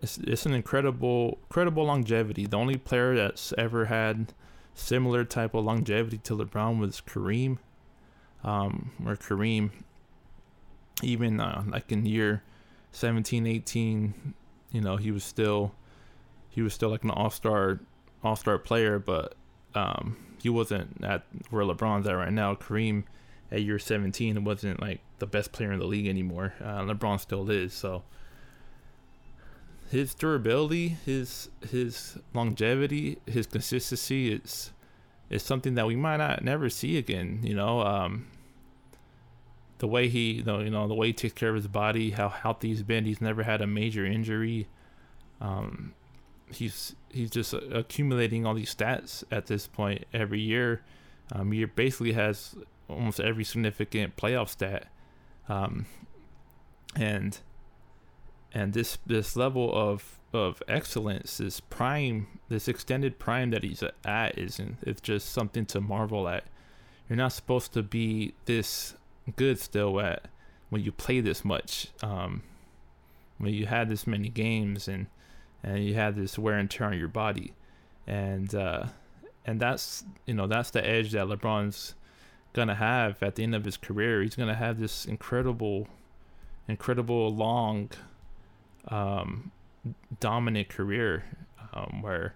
it's 0.00 0.18
it's 0.18 0.46
an 0.46 0.54
incredible 0.54 1.38
incredible 1.48 1.84
longevity. 1.84 2.46
The 2.46 2.56
only 2.56 2.76
player 2.78 3.14
that's 3.14 3.52
ever 3.58 3.86
had 3.86 4.32
similar 4.74 5.24
type 5.24 5.54
of 5.54 5.64
longevity 5.64 6.18
to 6.18 6.36
LeBron 6.36 6.78
was 6.78 7.00
Kareem, 7.00 7.58
um, 8.42 8.92
or 9.06 9.16
Kareem. 9.16 9.70
Even 11.02 11.40
uh, 11.40 11.64
like 11.66 11.90
in 11.90 12.06
year 12.06 12.42
17, 12.92 13.46
18, 13.46 14.34
you 14.70 14.80
know, 14.80 14.96
he 14.96 15.10
was 15.10 15.24
still 15.24 15.74
he 16.48 16.62
was 16.62 16.72
still 16.72 16.90
like 16.90 17.02
an 17.02 17.10
all 17.10 17.30
star 17.30 17.80
all 18.22 18.36
star 18.36 18.58
player, 18.58 18.98
but 18.98 19.34
um, 19.74 20.16
he 20.40 20.48
wasn't 20.48 21.02
at 21.04 21.24
where 21.50 21.64
LeBron's 21.64 22.06
at 22.06 22.12
right 22.12 22.32
now. 22.32 22.54
Kareem 22.54 23.04
at 23.50 23.62
year 23.62 23.78
17 23.78 24.44
wasn't 24.44 24.80
like 24.80 25.00
the 25.18 25.26
best 25.26 25.52
player 25.52 25.72
in 25.72 25.78
the 25.78 25.86
league 25.86 26.06
anymore. 26.06 26.54
Uh, 26.60 26.82
LeBron 26.82 27.20
still 27.20 27.50
is. 27.50 27.72
So 27.72 28.02
his 29.94 30.12
durability, 30.12 30.88
his 31.06 31.50
his 31.70 32.18
longevity, 32.34 33.18
his 33.26 33.46
consistency 33.46 34.32
is 34.32 34.72
is 35.30 35.40
something 35.44 35.76
that 35.76 35.86
we 35.86 35.94
might 35.94 36.16
not 36.16 36.42
never 36.42 36.68
see 36.68 36.98
again. 36.98 37.38
You 37.44 37.54
know, 37.54 37.80
um, 37.80 38.26
the 39.78 39.86
way 39.86 40.08
he, 40.08 40.32
you 40.32 40.42
know, 40.42 40.58
you 40.58 40.70
know, 40.70 40.88
the 40.88 40.94
way 40.94 41.08
he 41.08 41.12
takes 41.12 41.34
care 41.34 41.50
of 41.50 41.54
his 41.54 41.68
body, 41.68 42.10
how 42.10 42.28
healthy 42.28 42.68
he's 42.68 42.82
been. 42.82 43.04
He's 43.04 43.20
never 43.20 43.44
had 43.44 43.60
a 43.60 43.68
major 43.68 44.04
injury. 44.04 44.66
Um, 45.40 45.94
he's 46.50 46.96
he's 47.08 47.30
just 47.30 47.54
accumulating 47.54 48.44
all 48.44 48.54
these 48.54 48.74
stats 48.74 49.22
at 49.30 49.46
this 49.46 49.68
point 49.68 50.06
every 50.12 50.40
year. 50.40 50.82
Um, 51.30 51.52
he 51.52 51.64
basically 51.66 52.14
has 52.14 52.56
almost 52.88 53.20
every 53.20 53.44
significant 53.44 54.16
playoff 54.16 54.48
stat, 54.48 54.88
um, 55.48 55.86
and 56.96 57.38
and 58.54 58.72
this 58.72 58.98
this 59.04 59.36
level 59.36 59.74
of 59.74 60.20
of 60.32 60.62
excellence, 60.66 61.36
this 61.38 61.60
prime, 61.60 62.26
this 62.48 62.66
extended 62.66 63.18
prime 63.18 63.50
that 63.50 63.62
he's 63.62 63.82
at, 64.04 64.38
is 64.38 64.60
it's 64.82 65.00
just 65.00 65.30
something 65.32 65.66
to 65.66 65.80
marvel 65.80 66.28
at. 66.28 66.44
You're 67.08 67.16
not 67.16 67.32
supposed 67.32 67.72
to 67.74 67.82
be 67.82 68.34
this 68.46 68.94
good 69.36 69.58
still 69.58 70.00
at 70.00 70.26
when 70.70 70.82
you 70.82 70.90
play 70.90 71.20
this 71.20 71.44
much, 71.44 71.88
um, 72.02 72.42
when 73.38 73.52
you 73.52 73.66
had 73.66 73.88
this 73.88 74.06
many 74.06 74.28
games 74.28 74.88
and 74.88 75.06
and 75.62 75.84
you 75.84 75.94
have 75.94 76.16
this 76.16 76.38
wear 76.38 76.58
and 76.58 76.70
tear 76.70 76.88
on 76.88 76.98
your 76.98 77.08
body, 77.08 77.52
and 78.06 78.54
uh, 78.54 78.86
and 79.44 79.60
that's 79.60 80.04
you 80.26 80.34
know 80.34 80.46
that's 80.46 80.70
the 80.70 80.86
edge 80.86 81.12
that 81.12 81.26
LeBron's 81.26 81.94
gonna 82.52 82.74
have 82.74 83.20
at 83.22 83.34
the 83.34 83.42
end 83.42 83.54
of 83.54 83.64
his 83.64 83.76
career. 83.76 84.22
He's 84.22 84.36
gonna 84.36 84.54
have 84.54 84.78
this 84.78 85.04
incredible, 85.06 85.88
incredible 86.68 87.34
long, 87.34 87.90
um, 88.88 89.50
dominant 90.20 90.68
career, 90.68 91.24
um, 91.72 92.00
where 92.02 92.34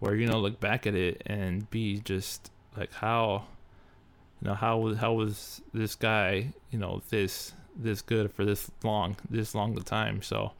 where 0.00 0.14
you 0.14 0.26
know 0.26 0.38
look 0.38 0.60
back 0.60 0.86
at 0.86 0.94
it 0.94 1.22
and 1.26 1.68
be 1.70 1.98
just 2.00 2.50
like 2.76 2.92
how 2.92 3.44
you 4.40 4.48
know 4.48 4.54
how 4.54 4.78
was 4.78 4.98
how 4.98 5.12
was 5.12 5.62
this 5.72 5.94
guy 5.94 6.52
you 6.70 6.78
know 6.78 7.02
this 7.10 7.52
this 7.76 8.02
good 8.02 8.32
for 8.32 8.44
this 8.44 8.70
long 8.82 9.16
this 9.30 9.54
long 9.54 9.74
the 9.74 9.82
time 9.82 10.22
so 10.22 10.52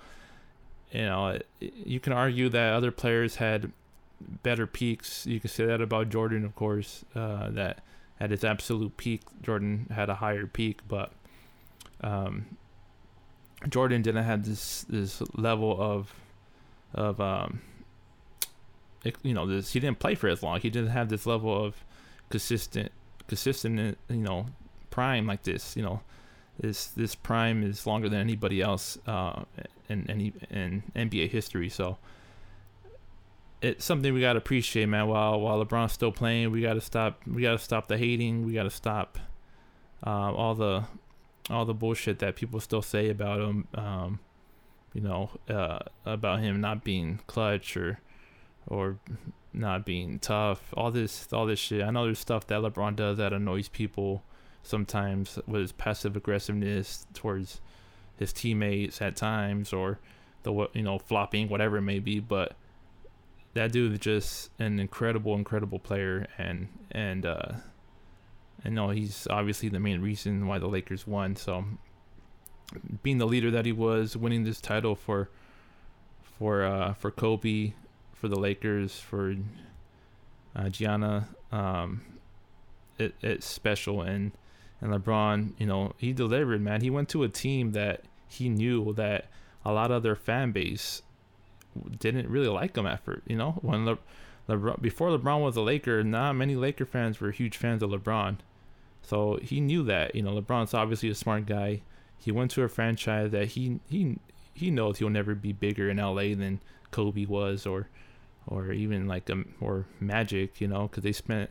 you 0.94 1.02
know, 1.02 1.38
you 1.60 1.98
can 1.98 2.12
argue 2.12 2.48
that 2.48 2.72
other 2.72 2.92
players 2.92 3.36
had 3.36 3.72
better 4.44 4.64
peaks. 4.66 5.26
You 5.26 5.40
can 5.40 5.50
say 5.50 5.66
that 5.66 5.80
about 5.80 6.08
Jordan, 6.08 6.44
of 6.44 6.54
course, 6.54 7.04
uh, 7.16 7.50
that 7.50 7.82
at 8.20 8.30
his 8.30 8.44
absolute 8.44 8.96
peak, 8.96 9.22
Jordan 9.42 9.88
had 9.92 10.08
a 10.08 10.14
higher 10.14 10.46
peak, 10.46 10.82
but 10.86 11.10
um, 12.00 12.56
Jordan 13.68 14.02
didn't 14.02 14.24
have 14.24 14.44
this 14.44 14.84
this 14.88 15.22
level 15.34 15.80
of 15.80 16.14
of 16.94 17.20
um, 17.20 17.60
you 19.22 19.34
know 19.34 19.46
this. 19.46 19.72
He 19.72 19.80
didn't 19.80 19.98
play 19.98 20.14
for 20.14 20.28
as 20.28 20.42
long. 20.42 20.60
He 20.60 20.70
didn't 20.70 20.90
have 20.90 21.08
this 21.08 21.26
level 21.26 21.64
of 21.64 21.84
consistent 22.30 22.92
consistent 23.26 23.98
you 24.08 24.16
know 24.16 24.46
prime 24.90 25.26
like 25.26 25.42
this. 25.42 25.76
You 25.76 25.82
know, 25.82 26.00
this 26.58 26.86
this 26.88 27.14
prime 27.14 27.62
is 27.62 27.86
longer 27.86 28.08
than 28.08 28.20
anybody 28.20 28.60
else 28.60 28.98
uh, 29.06 29.44
in 29.88 30.08
any 30.10 30.32
in 30.50 30.82
NBA 30.94 31.30
history. 31.30 31.68
So 31.68 31.98
it's 33.60 33.84
something 33.84 34.12
we 34.12 34.20
gotta 34.20 34.38
appreciate, 34.38 34.86
man. 34.86 35.08
While 35.08 35.40
while 35.40 35.64
LeBron's 35.64 35.92
still 35.92 36.12
playing, 36.12 36.50
we 36.50 36.60
gotta 36.60 36.80
stop. 36.80 37.20
We 37.26 37.42
gotta 37.42 37.58
stop 37.58 37.88
the 37.88 37.98
hating. 37.98 38.46
We 38.46 38.52
gotta 38.52 38.70
stop 38.70 39.18
uh, 40.06 40.32
all 40.32 40.54
the 40.54 40.84
all 41.50 41.64
the 41.64 41.74
bullshit 41.74 42.18
that 42.20 42.36
people 42.36 42.60
still 42.60 42.82
say 42.82 43.08
about 43.08 43.40
him. 43.40 43.68
Um, 43.74 44.20
you 44.92 45.00
know, 45.00 45.30
uh, 45.48 45.80
about 46.06 46.40
him 46.40 46.60
not 46.60 46.84
being 46.84 47.20
clutch 47.26 47.76
or 47.76 48.00
or 48.66 48.98
not 49.52 49.84
being 49.84 50.18
tough. 50.18 50.72
All 50.76 50.90
this 50.90 51.28
all 51.32 51.46
this 51.46 51.58
shit. 51.58 51.82
I 51.82 51.90
know 51.90 52.04
there's 52.04 52.18
stuff 52.18 52.46
that 52.46 52.60
LeBron 52.60 52.96
does 52.96 53.18
that 53.18 53.32
annoys 53.32 53.68
people 53.68 54.22
sometimes 54.62 55.38
with 55.46 55.60
his 55.60 55.72
passive 55.72 56.16
aggressiveness 56.16 57.06
towards 57.12 57.60
his 58.16 58.32
teammates 58.32 59.02
at 59.02 59.16
times 59.16 59.72
or 59.72 59.98
the 60.44 60.68
you 60.72 60.82
know 60.82 60.98
flopping 60.98 61.48
whatever 61.48 61.78
it 61.78 61.82
may 61.82 61.98
be, 61.98 62.20
but 62.20 62.56
that 63.54 63.72
dude 63.72 63.92
is 63.92 63.98
just 63.98 64.50
an 64.58 64.78
incredible 64.78 65.34
incredible 65.34 65.78
player 65.78 66.26
and 66.38 66.68
and 66.90 67.26
uh 67.26 67.52
and 68.64 68.74
no 68.74 68.90
he's 68.90 69.26
obviously 69.30 69.68
the 69.68 69.80
main 69.80 70.00
reason 70.00 70.46
why 70.46 70.58
the 70.58 70.66
Lakers 70.66 71.06
won. 71.06 71.36
So 71.36 71.64
being 73.02 73.18
the 73.18 73.26
leader 73.26 73.50
that 73.50 73.66
he 73.66 73.72
was, 73.72 74.16
winning 74.16 74.44
this 74.44 74.60
title 74.60 74.94
for 74.94 75.28
for 76.38 76.64
uh, 76.64 76.94
for 76.94 77.10
Kobe, 77.10 77.74
for 78.12 78.28
the 78.28 78.38
Lakers, 78.38 78.98
for 78.98 79.36
uh, 80.56 80.68
Gianna, 80.68 81.28
um, 81.52 82.02
it, 82.98 83.14
it's 83.20 83.46
special. 83.46 84.02
And 84.02 84.32
and 84.80 84.92
LeBron, 84.92 85.52
you 85.58 85.66
know, 85.66 85.94
he 85.98 86.12
delivered. 86.12 86.60
Man, 86.60 86.80
he 86.80 86.90
went 86.90 87.08
to 87.10 87.22
a 87.22 87.28
team 87.28 87.72
that 87.72 88.04
he 88.28 88.48
knew 88.48 88.92
that 88.94 89.26
a 89.64 89.72
lot 89.72 89.90
of 89.90 90.02
their 90.02 90.16
fan 90.16 90.52
base 90.52 91.02
didn't 91.98 92.28
really 92.28 92.48
like 92.48 92.76
him 92.76 92.86
at 92.86 93.04
first. 93.04 93.22
You 93.26 93.36
know, 93.36 93.52
when 93.62 93.84
Le- 93.86 93.98
LeBron 94.48 94.80
before 94.82 95.10
LeBron 95.10 95.42
was 95.42 95.56
a 95.56 95.62
Laker, 95.62 96.02
not 96.02 96.34
many 96.34 96.56
Laker 96.56 96.86
fans 96.86 97.20
were 97.20 97.30
huge 97.30 97.56
fans 97.56 97.82
of 97.82 97.90
LeBron. 97.90 98.38
So 99.04 99.38
he 99.42 99.60
knew 99.60 99.82
that. 99.84 100.14
You 100.14 100.22
know, 100.22 100.40
LeBron's 100.40 100.74
obviously 100.74 101.10
a 101.10 101.14
smart 101.14 101.46
guy. 101.46 101.82
He 102.18 102.32
went 102.32 102.50
to 102.52 102.62
a 102.62 102.68
franchise 102.68 103.30
that 103.32 103.48
he 103.48 103.80
he 103.88 104.18
he 104.54 104.70
knows 104.70 104.98
he'll 104.98 105.10
never 105.10 105.34
be 105.34 105.52
bigger 105.52 105.90
in 105.90 105.98
LA 105.98 106.34
than 106.34 106.60
Kobe 106.90 107.26
was, 107.26 107.66
or 107.66 107.88
or 108.46 108.72
even 108.72 109.06
like 109.06 109.28
um 109.30 109.54
or 109.60 109.86
Magic, 110.00 110.60
you 110.60 110.68
know, 110.68 110.88
because 110.88 111.02
they 111.02 111.12
spent 111.12 111.50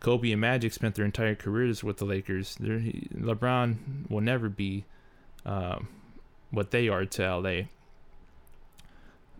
Kobe 0.00 0.30
and 0.30 0.40
Magic 0.40 0.72
spent 0.72 0.94
their 0.94 1.06
entire 1.06 1.34
careers 1.34 1.82
with 1.82 1.96
the 1.96 2.04
Lakers. 2.04 2.56
They're, 2.60 2.80
LeBron 2.80 4.10
will 4.10 4.20
never 4.20 4.50
be 4.50 4.84
um, 5.46 5.88
what 6.50 6.70
they 6.70 6.88
are 6.88 7.06
to 7.06 7.36
LA. 7.36 7.62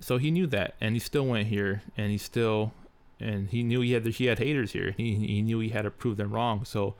So 0.00 0.16
he 0.16 0.30
knew 0.30 0.46
that, 0.48 0.74
and 0.80 0.94
he 0.94 0.98
still 0.98 1.26
went 1.26 1.48
here, 1.48 1.82
and 1.96 2.10
he 2.10 2.18
still, 2.18 2.72
and 3.20 3.50
he 3.50 3.62
knew 3.62 3.82
he 3.82 3.92
had 3.92 4.06
he 4.06 4.26
had 4.26 4.38
haters 4.38 4.72
here. 4.72 4.94
He 4.96 5.14
he 5.14 5.42
knew 5.42 5.60
he 5.60 5.68
had 5.68 5.82
to 5.82 5.90
prove 5.90 6.16
them 6.16 6.32
wrong. 6.32 6.64
So. 6.64 6.94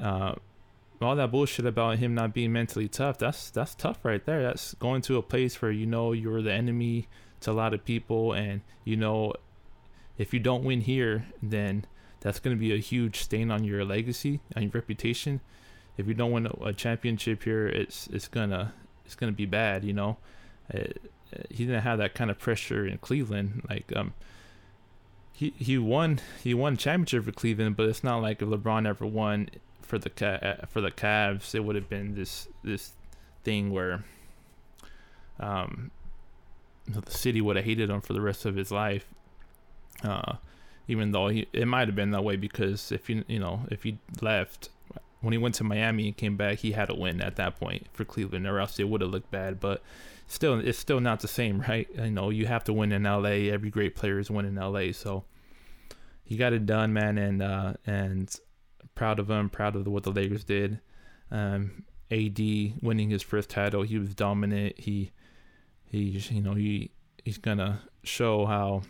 Uh, 0.00 0.34
all 1.02 1.16
that 1.16 1.30
bullshit 1.30 1.64
about 1.64 1.98
him 1.98 2.14
not 2.14 2.34
being 2.34 2.52
mentally 2.52 2.88
tough 2.88 3.18
that's 3.18 3.50
that's 3.50 3.74
tough 3.74 4.04
right 4.04 4.24
there. 4.26 4.42
That's 4.42 4.74
going 4.74 5.02
to 5.02 5.16
a 5.16 5.22
place 5.22 5.60
where 5.62 5.70
you 5.70 5.86
know 5.86 6.12
you're 6.12 6.42
the 6.42 6.52
enemy 6.52 7.08
to 7.40 7.50
a 7.50 7.52
lot 7.52 7.72
of 7.72 7.84
people 7.84 8.32
and 8.34 8.60
you 8.84 8.96
know 8.96 9.32
if 10.18 10.34
you 10.34 10.40
don't 10.40 10.62
win 10.62 10.82
here 10.82 11.26
then 11.42 11.86
that's 12.20 12.38
going 12.38 12.54
to 12.54 12.60
be 12.60 12.74
a 12.74 12.78
huge 12.78 13.20
stain 13.20 13.50
on 13.50 13.64
your 13.64 13.84
legacy 13.84 14.40
on 14.54 14.64
your 14.64 14.72
reputation. 14.72 15.40
If 15.96 16.06
you 16.06 16.14
don't 16.14 16.32
win 16.32 16.46
a, 16.46 16.72
championship 16.72 17.42
here 17.44 17.66
it's 17.66 18.06
it's 18.08 18.28
gonna 18.28 18.74
it's 19.06 19.14
gonna 19.14 19.32
be 19.32 19.46
bad 19.46 19.84
you 19.84 19.92
know? 19.92 20.18
It, 20.68 21.00
uh, 21.04 21.08
uh, 21.32 21.42
he 21.48 21.64
didn't 21.64 21.82
have 21.82 21.98
that 21.98 22.12
kind 22.12 22.28
of 22.30 22.38
pressure 22.40 22.84
in 22.84 22.98
Cleveland 22.98 23.64
like 23.70 23.92
um 23.94 24.14
he 25.32 25.54
he 25.56 25.78
won 25.78 26.20
he 26.42 26.52
won 26.54 26.76
championship 26.76 27.24
for 27.24 27.32
Cleveland 27.32 27.76
but 27.76 27.88
it's 27.88 28.02
not 28.02 28.20
like 28.20 28.42
if 28.42 28.48
LeBron 28.48 28.86
ever 28.86 29.06
won 29.06 29.48
for 29.90 29.98
the 29.98 30.10
uh, 30.24 30.66
for 30.66 30.80
the 30.80 30.92
Cavs, 30.92 31.54
it 31.54 31.64
would 31.64 31.74
have 31.74 31.88
been 31.88 32.14
this 32.14 32.48
this 32.62 32.92
thing 33.42 33.72
where 33.72 34.04
um, 35.40 35.90
the 36.86 37.02
city 37.10 37.40
would 37.40 37.56
have 37.56 37.64
hated 37.64 37.90
him 37.90 38.00
for 38.00 38.12
the 38.12 38.20
rest 38.20 38.46
of 38.46 38.54
his 38.54 38.70
life. 38.70 39.06
Uh, 40.04 40.36
even 40.86 41.10
though 41.10 41.28
he, 41.28 41.46
it 41.52 41.66
might 41.66 41.88
have 41.88 41.96
been 41.96 42.12
that 42.12 42.22
way 42.22 42.36
because 42.36 42.92
if 42.92 43.10
you 43.10 43.24
you 43.26 43.38
know 43.38 43.66
if 43.70 43.82
he 43.82 43.98
left 44.22 44.70
when 45.20 45.32
he 45.32 45.38
went 45.38 45.56
to 45.56 45.64
Miami 45.64 46.06
and 46.06 46.16
came 46.16 46.36
back, 46.36 46.58
he 46.58 46.72
had 46.72 46.88
to 46.88 46.94
win 46.94 47.20
at 47.20 47.36
that 47.36 47.58
point 47.58 47.86
for 47.92 48.04
Cleveland, 48.04 48.46
or 48.46 48.58
else 48.58 48.78
it 48.78 48.88
would 48.88 49.02
have 49.02 49.10
looked 49.10 49.30
bad. 49.30 49.60
But 49.60 49.82
still, 50.26 50.58
it's 50.58 50.78
still 50.78 51.00
not 51.00 51.20
the 51.20 51.28
same, 51.28 51.60
right? 51.68 51.88
You 51.94 52.10
know, 52.10 52.30
you 52.30 52.46
have 52.46 52.64
to 52.64 52.72
win 52.72 52.92
in 52.92 53.02
LA. 53.02 53.50
Every 53.52 53.70
great 53.70 53.96
player 53.96 54.20
is 54.20 54.30
winning 54.30 54.56
in 54.56 54.62
LA, 54.62 54.92
so 54.92 55.24
he 56.24 56.36
got 56.36 56.52
it 56.52 56.64
done, 56.64 56.92
man. 56.92 57.18
And 57.18 57.42
uh, 57.42 57.74
and 57.84 58.34
proud 58.94 59.18
of 59.18 59.30
him, 59.30 59.48
proud 59.48 59.76
of 59.76 59.86
what 59.86 60.02
the 60.02 60.10
Lakers 60.10 60.44
did. 60.44 60.80
Um, 61.30 61.84
AD 62.10 62.38
winning 62.82 63.10
his 63.10 63.22
first 63.22 63.50
title, 63.50 63.82
he 63.82 63.98
was 63.98 64.14
dominant. 64.14 64.78
He 64.78 65.12
he's 65.84 66.30
you 66.30 66.42
know 66.42 66.54
he 66.54 66.90
he's 67.24 67.38
gonna 67.38 67.80
show 68.02 68.46
how 68.46 68.82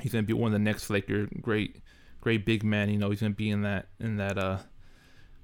he's 0.00 0.12
gonna 0.12 0.22
be 0.22 0.32
one 0.32 0.48
of 0.48 0.52
the 0.52 0.58
next 0.58 0.88
Laker 0.90 1.28
great 1.40 1.82
great 2.20 2.46
big 2.46 2.62
men. 2.62 2.90
You 2.90 2.98
know 2.98 3.10
he's 3.10 3.20
gonna 3.20 3.34
be 3.34 3.50
in 3.50 3.62
that 3.62 3.88
in 3.98 4.16
that 4.16 4.38
uh 4.38 4.58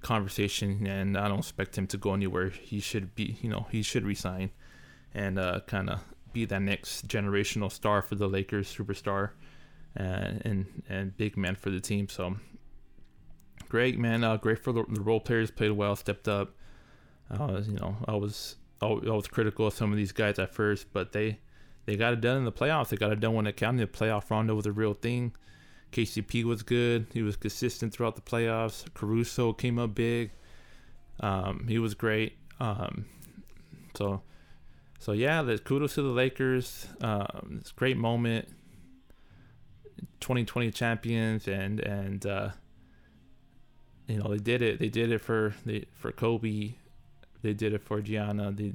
conversation, 0.03 0.87
and 0.87 1.17
I 1.17 1.29
don't 1.29 1.39
expect 1.39 1.77
him 1.79 1.87
to 1.89 1.97
go 1.97 2.15
anywhere. 2.15 2.51
He 2.51 2.81
should 2.81 3.15
be 3.15 3.39
you 3.41 3.51
know 3.51 3.67
he 3.71 3.83
should 3.83 4.05
resign 4.05 4.51
and 5.15 5.39
uh, 5.39 5.61
kind 5.67 5.91
of 5.91 6.01
be 6.33 6.45
that 6.47 6.63
next 6.63 7.07
generational 7.07 7.71
star 7.71 8.03
for 8.03 8.15
the 8.15 8.29
Lakers, 8.29 8.75
superstar, 8.75 9.31
and 9.97 10.43
and 10.45 10.83
and 10.89 11.17
big 11.17 11.37
man 11.37 11.55
for 11.55 11.71
the 11.71 11.81
team. 11.81 12.09
So 12.09 12.37
great, 13.73 13.99
man. 13.99 14.23
Uh, 14.23 14.37
great 14.37 14.59
for 14.59 14.71
the, 14.71 14.85
the, 14.87 15.01
role 15.01 15.19
players. 15.19 15.51
Played 15.51 15.71
well, 15.71 15.97
stepped 15.97 16.29
up. 16.29 16.51
Uh, 17.31 17.63
you 17.65 17.73
know, 17.73 17.97
I 18.07 18.15
was 18.15 18.57
I 18.83 18.87
was 18.87 19.27
critical 19.27 19.67
of 19.67 19.73
some 19.73 19.91
of 19.91 19.97
these 19.97 20.13
guys 20.13 20.39
at 20.39 20.55
first, 20.55 20.93
but 20.93 21.13
they 21.13 21.39
they 21.87 21.97
got 21.97 22.13
it 22.13 22.21
done 22.21 22.37
in 22.37 22.45
the 22.45 22.53
playoffs. 22.53 22.91
They 22.91 22.99
got 22.99 23.13
it 23.13 23.21
done 23.21 23.33
when 23.33 23.47
it 23.47 23.57
counted. 23.57 23.91
The 23.91 23.99
playoff 23.99 24.29
Rondo 24.29 24.55
was 24.55 24.67
a 24.67 24.73
real 24.73 24.93
thing. 24.93 25.33
KCP 25.91 26.45
was 26.45 26.63
good. 26.63 27.07
He 27.15 27.23
was 27.23 27.37
consistent 27.37 27.95
throughout 27.95 28.15
the 28.15 28.21
playoffs. 28.21 28.85
Caruso 28.93 29.55
came 29.55 29.79
up 29.79 29.95
big. 29.95 30.33
Um, 31.21 31.67
he 31.67 31.79
was 31.79 31.95
great. 31.95 32.37
Um, 32.61 33.07
so, 33.95 34.23
so 34.99 35.13
yeah, 35.13 35.41
the 35.41 35.59
kudos 35.59 35.95
to 35.95 36.03
the 36.03 36.09
Lakers. 36.09 36.89
Um, 37.01 37.57
it's 37.59 37.71
a 37.71 37.75
great 37.75 37.97
moment. 37.97 38.49
2020 40.21 40.71
champions 40.73 41.49
and 41.49 41.81
and 41.81 42.27
uh, 42.27 42.51
you 44.13 44.19
know 44.19 44.29
they 44.29 44.39
did 44.39 44.61
it. 44.61 44.79
They 44.79 44.91
did 44.91 45.11
it 45.11 45.21
for 45.21 45.55
for 45.95 46.13
Kobe. 46.13 46.75
They 47.41 47.55
did 47.55 47.73
it 47.73 47.83
for 47.83 48.03
Gianna. 48.03 48.53
They 48.53 48.75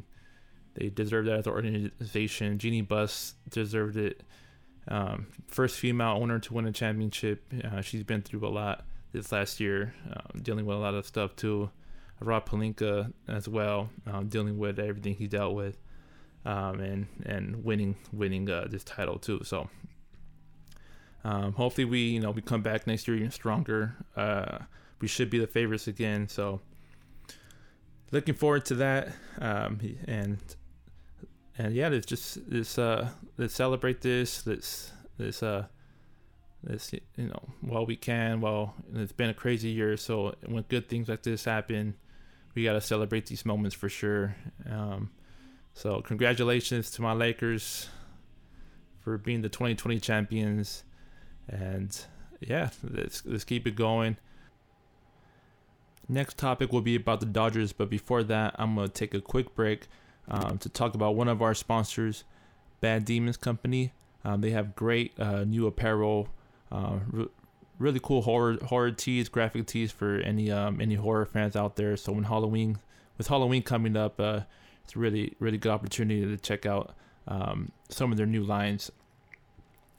they 0.74 0.90
deserved 0.90 1.28
that 1.28 1.40
as 1.40 1.48
an 1.48 1.54
organization. 1.54 2.58
Jeanie 2.58 2.82
Buss 2.82 3.36
deserved 3.50 3.98
it. 3.98 4.24
Um, 4.88 5.28
first 5.48 5.78
female 5.78 6.18
owner 6.20 6.40
to 6.40 6.54
win 6.54 6.66
a 6.66 6.72
championship. 6.72 7.44
Uh, 7.64 7.82
she's 7.82 8.04
been 8.04 8.24
through 8.24 8.48
a 8.48 8.50
lot 8.50 8.86
this 9.12 9.32
last 9.32 9.60
year, 9.60 9.94
uh, 10.12 10.40
dealing 10.42 10.66
with 10.66 10.76
a 10.76 10.80
lot 10.80 10.96
of 10.96 11.06
stuff 11.06 11.36
too. 11.36 11.70
Rob 12.20 12.50
Pelinka 12.50 13.14
as 13.28 13.48
well, 13.48 13.90
um, 14.08 14.28
dealing 14.28 14.58
with 14.58 14.80
everything 14.80 15.14
he 15.14 15.28
dealt 15.28 15.54
with, 15.54 15.78
um, 16.46 16.80
and 16.80 17.08
and 17.28 17.64
winning 17.64 17.96
winning 18.12 18.50
uh, 18.50 18.66
this 18.68 18.84
title 18.84 19.20
too. 19.20 19.42
So 19.44 19.70
um, 21.24 21.54
hopefully 21.54 21.86
we 21.86 22.00
you 22.00 22.22
know 22.22 22.32
we 22.32 22.42
come 22.42 22.64
back 22.64 22.88
next 22.88 23.08
year 23.08 23.18
even 23.18 23.30
stronger. 23.30 23.96
Uh, 24.16 24.60
we 25.00 25.08
should 25.08 25.30
be 25.30 25.40
the 25.40 25.48
favorites 25.48 25.88
again. 25.88 26.28
So 26.28 26.62
looking 28.12 28.36
forward 28.36 28.66
to 28.66 28.76
that. 28.76 29.10
Um, 29.40 29.80
and 30.08 30.38
and 31.58 31.74
yeah, 31.74 31.90
let's 31.90 32.06
just 32.06 32.40
let's 32.48 32.78
uh 32.78 33.10
let's 33.38 33.54
celebrate 33.54 34.02
this. 34.02 34.46
Let's 34.46 34.92
let's 35.18 35.42
uh 35.42 35.66
let's 36.64 36.94
you 36.94 37.02
know 37.18 37.50
while 37.62 37.86
we 37.86 37.96
can. 37.96 38.42
While 38.42 38.76
it's 38.94 39.12
been 39.12 39.30
a 39.30 39.34
crazy 39.34 39.70
year, 39.70 39.98
so 39.98 40.36
when 40.46 40.64
good 40.64 40.88
things 40.88 41.10
like 41.10 41.24
this 41.24 41.46
happen, 41.46 41.96
we 42.56 42.64
gotta 42.64 42.82
celebrate 42.82 43.26
these 43.26 43.46
moments 43.46 43.76
for 43.76 43.90
sure. 43.90 44.36
Um, 44.70 45.12
so 45.74 46.02
congratulations 46.02 46.92
to 46.92 47.02
my 47.02 47.14
Lakers 47.14 47.90
for 49.00 49.18
being 49.18 49.42
the 49.42 49.50
2020 49.50 50.00
champions, 50.00 50.84
and 51.48 52.00
yeah, 52.40 52.70
let's 52.84 53.26
let's 53.26 53.44
keep 53.44 53.66
it 53.66 53.76
going. 53.76 54.18
Next 56.10 56.38
topic 56.38 56.72
will 56.72 56.82
be 56.82 56.96
about 56.96 57.20
the 57.20 57.26
Dodgers, 57.26 57.74
but 57.74 57.90
before 57.90 58.24
that, 58.24 58.56
I'm 58.58 58.76
going 58.76 58.88
to 58.88 58.94
take 58.94 59.14
a 59.14 59.20
quick 59.20 59.54
break 59.56 59.88
um, 60.30 60.58
to 60.60 60.70
talk 60.70 60.96
about 60.96 61.16
one 61.16 61.28
of 61.28 61.42
our 61.42 61.54
sponsors, 61.54 62.24
Bad 62.80 63.04
Demons 63.06 63.38
Company. 63.38 63.92
Um, 64.24 64.42
they 64.42 64.52
have 64.52 64.76
great 64.76 65.18
uh, 65.20 65.44
new 65.44 65.68
apparel, 65.68 66.30
uh, 66.72 67.00
re- 67.12 67.28
really 67.80 68.00
cool 68.02 68.22
horror 68.22 68.58
horror 68.64 68.92
tees, 68.92 69.30
graphic 69.30 69.68
tees 69.68 69.92
for 69.92 70.16
any 70.20 70.52
um, 70.52 70.82
any 70.82 70.96
horror 70.96 71.26
fans 71.26 71.56
out 71.56 71.76
there. 71.76 71.96
So 71.98 72.14
when 72.14 72.24
Halloween, 72.24 72.78
with 73.18 73.28
Halloween 73.28 73.64
coming 73.64 73.96
up, 73.96 74.20
uh, 74.20 74.42
it's 74.84 74.96
a 74.96 75.00
really 75.00 75.34
really 75.40 75.58
good 75.58 75.72
opportunity 75.72 76.26
to 76.26 76.38
check 76.38 76.66
out 76.66 76.94
um, 77.28 77.72
some 77.90 78.12
of 78.12 78.18
their 78.18 78.26
new 78.26 78.44
lines. 78.44 78.92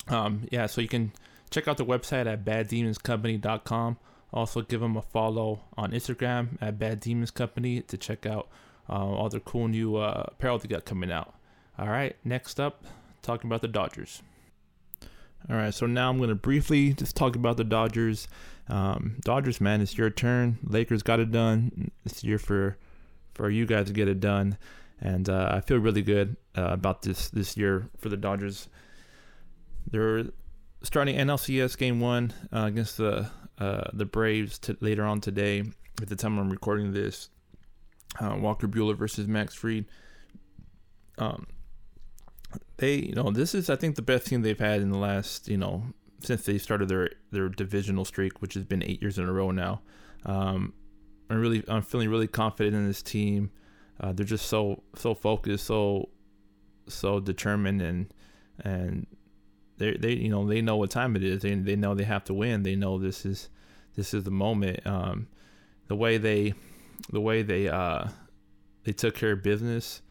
Um, 0.09 0.49
yeah, 0.51 0.67
so 0.67 0.81
you 0.81 0.89
can 0.89 1.13
check 1.51 1.69
out 1.69 1.77
the 1.77 1.85
website 1.85 2.27
at 2.27 2.45
baddemonscompany.com. 2.45 3.99
Also, 4.33 4.61
give 4.61 4.81
them 4.81 4.97
a 4.97 5.03
follow 5.03 5.61
on 5.77 5.93
Instagram 5.93 6.59
at 6.61 6.79
Bad 6.79 7.01
Demons 7.01 7.31
Company 7.31 7.81
to 7.83 7.97
check 7.97 8.27
out 8.27 8.49
uh, 8.89 8.93
all 8.93 9.29
their 9.29 9.41
cool 9.41 9.69
new 9.69 9.97
uh, 9.97 10.25
apparel 10.29 10.59
they 10.59 10.69
got 10.69 10.85
coming 10.85 11.11
out. 11.11 11.35
All 11.79 11.89
right, 11.89 12.17
next 12.25 12.61
up, 12.61 12.85
talking 13.23 13.49
about 13.49 13.63
the 13.63 13.69
Dodgers. 13.69 14.23
All 15.49 15.57
right, 15.57 15.73
so 15.73 15.87
now 15.87 16.11
I'm 16.11 16.19
going 16.19 16.29
to 16.29 16.35
briefly 16.35 16.93
just 16.93 17.17
talk 17.17 17.37
about 17.37 17.57
the 17.57 17.65
Dodgers. 17.65 18.29
Um, 18.69 19.17
Dodgers, 19.21 19.61
man, 19.61 19.81
it's 19.81 19.97
your 19.97 20.11
turn. 20.11 20.59
Lakers 20.63 21.03
got 21.03 21.21
it 21.21 21.31
done. 21.31 21.91
It's 22.05 22.23
year 22.23 22.39
for 22.39 22.77
for 23.35 23.49
you 23.49 23.67
guys 23.67 23.87
to 23.87 23.93
get 23.93 24.09
it 24.09 24.19
done, 24.19 24.59
and 25.01 25.29
uh, 25.29 25.51
I 25.53 25.61
feel 25.61 25.79
really 25.79 26.03
good 26.03 26.37
uh, 26.57 26.69
about 26.71 27.03
this 27.03 27.31
this 27.31 27.57
year 27.57 27.89
for 27.97 28.09
the 28.09 28.17
Dodgers. 28.17 28.69
They're 29.91 30.25
starting 30.83 31.17
NLCS 31.17 31.79
Game 31.79 32.01
One 32.01 32.33
uh, 32.53 32.65
against 32.65 32.99
the 32.99 33.31
uh, 33.59 33.91
the 33.93 34.05
Braves 34.05 34.61
later 34.81 35.05
on 35.05 35.21
today. 35.21 35.65
At 36.01 36.09
the 36.09 36.17
time 36.17 36.39
I'm 36.39 36.51
recording 36.51 36.93
this, 36.93 37.29
uh, 38.21 38.37
Walker 38.39 38.69
Buehler 38.69 38.97
versus 38.97 39.27
Max 39.27 39.55
Fried. 39.55 39.87
Um, 41.19 41.47
they, 42.77 42.95
you 42.95 43.15
know, 43.15 43.31
this 43.31 43.55
is 43.55 43.69
I 43.69 43.77
think 43.77 43.97
the 43.97 44.03
best 44.03 44.27
team 44.27 44.43
they've 44.43 44.59
had 44.59 44.81
in 44.81 44.91
the 44.91 44.99
last, 44.99 45.49
you 45.49 45.57
know, 45.57 45.83
since 46.21 46.45
they 46.45 46.59
started 46.59 46.89
their 46.89 47.11
their 47.31 47.49
divisional 47.49 48.05
streak, 48.05 48.41
which 48.41 48.55
has 48.55 48.65
been 48.65 48.83
eight 48.83 49.03
years 49.03 49.19
in 49.19 49.29
a 49.29 49.33
row 49.33 49.51
now. 49.51 49.83
Um, 50.25 50.73
I'm 51.31 51.41
really, 51.41 51.63
I'm 51.69 51.83
feeling 51.83 52.09
really 52.09 52.27
confident 52.27 52.75
in 52.75 52.87
this 52.87 53.03
team. 53.03 53.51
Uh, 54.01 54.13
they're 54.13 54.25
just 54.25 54.47
so 54.47 54.83
so 54.95 55.15
focused, 55.15 55.67
so 55.67 56.09
so 56.89 57.21
determined, 57.21 57.83
and 57.83 58.15
and 58.61 59.07
they 59.79 59.97
they 59.97 60.13
you 60.13 60.29
know 60.29 60.47
they 60.47 60.61
know 60.61 60.77
what 60.77 60.91
time 60.91 61.17
it 61.17 61.25
is. 61.25 61.43
They 61.43 61.55
they 61.55 61.77
know 61.77 61.95
they 61.95 62.05
have 62.05 62.25
to 62.25 62.35
win. 62.35 62.63
They 62.63 62.77
know 62.77 62.99
this 62.99 63.25
is 63.25 63.49
this 63.95 64.13
is 64.13 64.25
the 64.25 64.31
moment. 64.31 64.87
Um, 64.87 65.29
the 65.87 65.97
way 65.97 66.19
they 66.19 66.55
the 67.11 67.21
way 67.21 67.43
they 67.43 67.69
uh 67.69 68.09
they 68.85 68.93
took 68.93 69.15
care 69.15 69.33
of 69.33 69.43
business. 69.43 70.03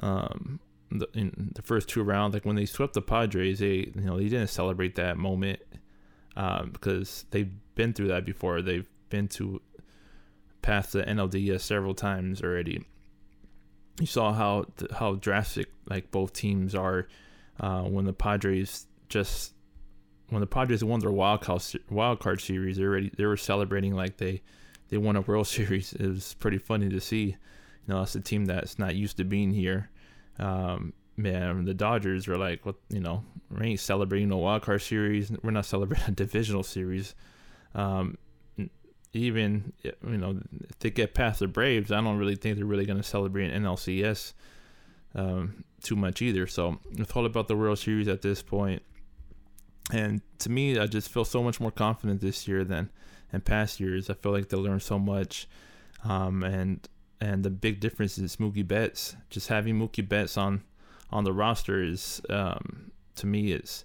Um, 0.00 0.60
the, 0.90 1.06
in 1.12 1.52
the 1.54 1.62
first 1.62 1.88
two 1.88 2.02
rounds, 2.02 2.34
like 2.34 2.44
when 2.44 2.56
they 2.56 2.64
swept 2.64 2.94
the 2.94 3.02
Padres, 3.02 3.58
they 3.58 3.92
you 3.94 4.02
know 4.02 4.16
they 4.16 4.28
didn't 4.28 4.48
celebrate 4.48 4.94
that 4.96 5.16
moment 5.16 5.60
um, 6.36 6.70
because 6.72 7.24
they've 7.30 7.50
been 7.74 7.92
through 7.92 8.08
that 8.08 8.24
before. 8.24 8.62
They've 8.62 8.88
been 9.10 9.28
to 9.28 9.60
past 10.62 10.92
the 10.92 11.02
NLDS 11.02 11.60
several 11.60 11.94
times 11.94 12.42
already. 12.42 12.84
You 14.00 14.06
saw 14.06 14.32
how 14.32 14.66
how 14.96 15.14
drastic 15.14 15.68
like 15.88 16.10
both 16.10 16.32
teams 16.32 16.74
are 16.74 17.08
uh, 17.60 17.82
when 17.82 18.04
the 18.04 18.12
Padres 18.12 18.86
just 19.08 19.54
when 20.28 20.40
the 20.40 20.46
Padres 20.46 20.84
won 20.84 21.00
their 21.00 21.10
wild 21.10 21.40
card 21.40 21.62
wild 21.90 22.20
card 22.20 22.40
series. 22.40 22.76
They 22.76 22.84
already 22.84 23.10
they 23.16 23.26
were 23.26 23.36
celebrating 23.36 23.94
like 23.94 24.16
they 24.16 24.42
they 24.88 24.98
won 24.98 25.16
a 25.16 25.20
World 25.22 25.46
Series. 25.48 25.92
It 25.92 26.06
was 26.06 26.34
pretty 26.34 26.58
funny 26.58 26.88
to 26.88 27.00
see. 27.00 27.36
You 27.86 27.94
know, 27.94 28.02
it's 28.02 28.14
a 28.14 28.20
team 28.20 28.44
that's 28.44 28.78
not 28.78 28.94
used 28.94 29.16
to 29.16 29.24
being 29.24 29.50
here 29.50 29.88
um, 30.38 30.92
man, 31.16 31.64
the 31.64 31.74
Dodgers 31.74 32.28
are 32.28 32.36
like, 32.36 32.64
what 32.64 32.76
you 32.88 33.00
know, 33.00 33.24
we 33.50 33.68
ain't 33.68 33.80
celebrating 33.80 34.30
a 34.30 34.36
wild 34.36 34.62
card 34.62 34.82
series. 34.82 35.30
We're 35.42 35.50
not 35.50 35.66
celebrating 35.66 36.08
a 36.08 36.12
divisional 36.12 36.62
series. 36.62 37.14
Um, 37.74 38.18
even 39.12 39.72
you 39.82 39.92
know, 40.02 40.40
if 40.68 40.78
they 40.78 40.90
get 40.90 41.14
past 41.14 41.40
the 41.40 41.48
Braves, 41.48 41.90
I 41.90 42.00
don't 42.00 42.18
really 42.18 42.36
think 42.36 42.56
they're 42.56 42.66
really 42.66 42.86
going 42.86 42.98
to 42.98 43.02
celebrate 43.02 43.50
an 43.50 43.64
NLCS 43.64 44.34
um, 45.14 45.64
too 45.82 45.96
much 45.96 46.22
either. 46.22 46.46
So 46.46 46.78
it's 46.96 47.12
all 47.12 47.26
about 47.26 47.48
the 47.48 47.56
World 47.56 47.78
Series 47.78 48.08
at 48.08 48.22
this 48.22 48.42
point. 48.42 48.82
And 49.92 50.20
to 50.40 50.50
me, 50.50 50.78
I 50.78 50.86
just 50.86 51.08
feel 51.08 51.24
so 51.24 51.42
much 51.42 51.60
more 51.60 51.70
confident 51.70 52.20
this 52.20 52.46
year 52.46 52.64
than 52.64 52.90
in 53.32 53.40
past 53.40 53.80
years. 53.80 54.10
I 54.10 54.14
feel 54.14 54.32
like 54.32 54.48
they 54.48 54.56
learned 54.56 54.82
so 54.82 54.98
much, 54.98 55.48
um, 56.04 56.42
and 56.42 56.86
and 57.20 57.42
the 57.42 57.50
big 57.50 57.80
difference 57.80 58.18
is 58.18 58.36
Mookie 58.36 58.66
Betts. 58.66 59.16
Just 59.30 59.48
having 59.48 59.78
Mookie 59.78 60.06
Betts 60.06 60.36
on 60.36 60.62
on 61.10 61.24
the 61.24 61.32
roster 61.32 61.82
is 61.82 62.20
um, 62.28 62.90
to 63.16 63.26
me 63.26 63.52
is 63.52 63.84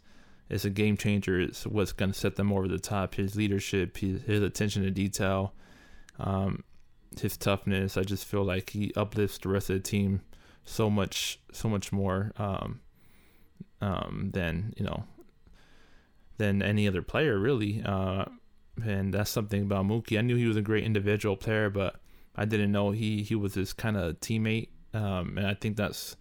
is 0.49 0.65
a 0.65 0.69
game 0.69 0.97
changer. 0.97 1.39
It's 1.39 1.65
what's 1.65 1.93
going 1.93 2.11
to 2.11 2.17
set 2.17 2.35
them 2.35 2.51
over 2.51 2.67
the 2.67 2.79
top. 2.79 3.15
His 3.15 3.35
leadership, 3.35 3.97
his, 3.97 4.21
his 4.23 4.41
attention 4.41 4.83
to 4.83 4.91
detail, 4.91 5.53
um, 6.19 6.63
his 7.19 7.37
toughness. 7.37 7.97
I 7.97 8.03
just 8.03 8.25
feel 8.25 8.43
like 8.43 8.71
he 8.71 8.93
uplifts 8.95 9.37
the 9.37 9.49
rest 9.49 9.69
of 9.69 9.77
the 9.77 9.81
team 9.81 10.21
so 10.65 10.89
much, 10.89 11.39
so 11.51 11.69
much 11.69 11.91
more 11.91 12.31
um, 12.37 12.81
um, 13.81 14.31
than 14.33 14.73
you 14.77 14.85
know 14.85 15.05
than 16.37 16.61
any 16.61 16.87
other 16.87 17.01
player 17.01 17.37
really. 17.37 17.81
Uh, 17.83 18.25
and 18.83 19.13
that's 19.13 19.29
something 19.29 19.61
about 19.61 19.85
Mookie. 19.85 20.17
I 20.17 20.21
knew 20.21 20.35
he 20.35 20.47
was 20.47 20.57
a 20.57 20.61
great 20.61 20.83
individual 20.83 21.37
player, 21.37 21.69
but 21.69 21.95
I 22.35 22.45
didn't 22.45 22.71
know 22.71 22.91
he 22.91 23.21
he 23.21 23.35
was 23.35 23.53
this 23.53 23.73
kind 23.73 23.95
of 23.95 24.19
teammate, 24.19 24.69
um, 24.93 25.37
and 25.37 25.45
I 25.45 25.53
think 25.53 25.77
that's 25.77 26.15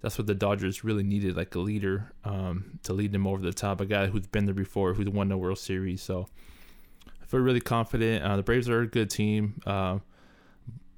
that's 0.00 0.18
what 0.18 0.26
the 0.26 0.34
Dodgers 0.34 0.82
really 0.82 1.04
needed, 1.04 1.36
like 1.36 1.54
a 1.54 1.60
leader 1.60 2.12
um, 2.24 2.80
to 2.82 2.92
lead 2.92 3.12
them 3.12 3.26
over 3.26 3.40
the 3.40 3.52
top, 3.52 3.80
a 3.80 3.86
guy 3.86 4.08
who's 4.08 4.26
been 4.26 4.46
there 4.46 4.54
before, 4.54 4.94
who's 4.94 5.08
won 5.08 5.28
the 5.28 5.36
World 5.36 5.58
Series. 5.58 6.02
So 6.02 6.26
I 7.06 7.26
feel 7.26 7.38
really 7.38 7.60
confident. 7.60 8.24
Uh, 8.24 8.36
the 8.36 8.42
Braves 8.42 8.68
are 8.68 8.80
a 8.80 8.86
good 8.86 9.10
team, 9.10 9.60
uh, 9.64 9.98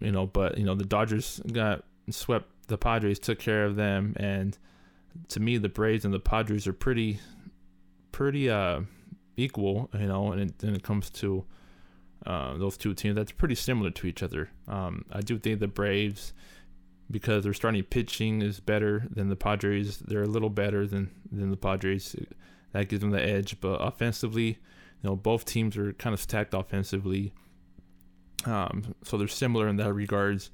you 0.01 0.11
know, 0.11 0.27
but 0.27 0.57
you 0.57 0.65
know 0.65 0.75
the 0.75 0.87
Dodgers 0.87 1.41
got 1.53 1.85
swept. 2.11 2.49
The 2.67 2.79
Padres 2.79 3.19
took 3.19 3.39
care 3.39 3.67
of 3.67 3.77
them, 3.77 4.15
and 4.17 4.57
to 5.29 5.41
me, 5.41 5.59
the 5.59 5.69
Braves 5.69 6.07
and 6.07 6.15
the 6.15 6.21
Padres 6.21 6.67
are 6.67 6.73
pretty, 6.73 7.21
pretty 8.15 8.49
uh, 8.49 8.81
equal, 9.37 9.91
you 9.93 10.07
know, 10.07 10.31
and 10.31 10.41
it, 10.41 10.55
when 10.61 10.77
it 10.77 10.85
comes 10.85 11.11
to 11.11 11.45
uh, 12.25 12.57
those 12.57 12.77
two 12.77 12.95
teams. 12.95 13.17
That's 13.17 13.33
pretty 13.33 13.57
similar 13.57 13.91
to 13.91 14.07
each 14.07 14.23
other. 14.23 14.51
Um, 14.69 15.05
I 15.11 15.21
do 15.21 15.37
think 15.37 15.59
the 15.59 15.67
Braves, 15.67 16.33
because 17.11 17.43
their 17.43 17.53
starting 17.53 17.83
pitching 17.83 18.41
is 18.41 18.61
better 18.61 19.09
than 19.11 19.31
the 19.31 19.37
Padres, 19.37 19.99
they're 19.99 20.23
a 20.23 20.29
little 20.29 20.49
better 20.49 20.87
than 20.87 21.11
than 21.31 21.51
the 21.51 21.57
Padres. 21.57 22.15
That 22.71 22.89
gives 22.89 23.01
them 23.01 23.11
the 23.11 23.21
edge. 23.21 23.61
But 23.61 23.81
offensively, 23.81 24.47
you 24.47 24.57
know, 25.03 25.17
both 25.17 25.45
teams 25.45 25.77
are 25.77 25.93
kind 25.95 26.15
of 26.15 26.21
stacked 26.21 26.55
offensively. 26.55 27.33
Um, 28.47 28.95
so 29.03 29.19
they're 29.19 29.27
similar 29.27 29.67
in 29.67 29.77
that 29.79 29.93
regards. 29.93 30.51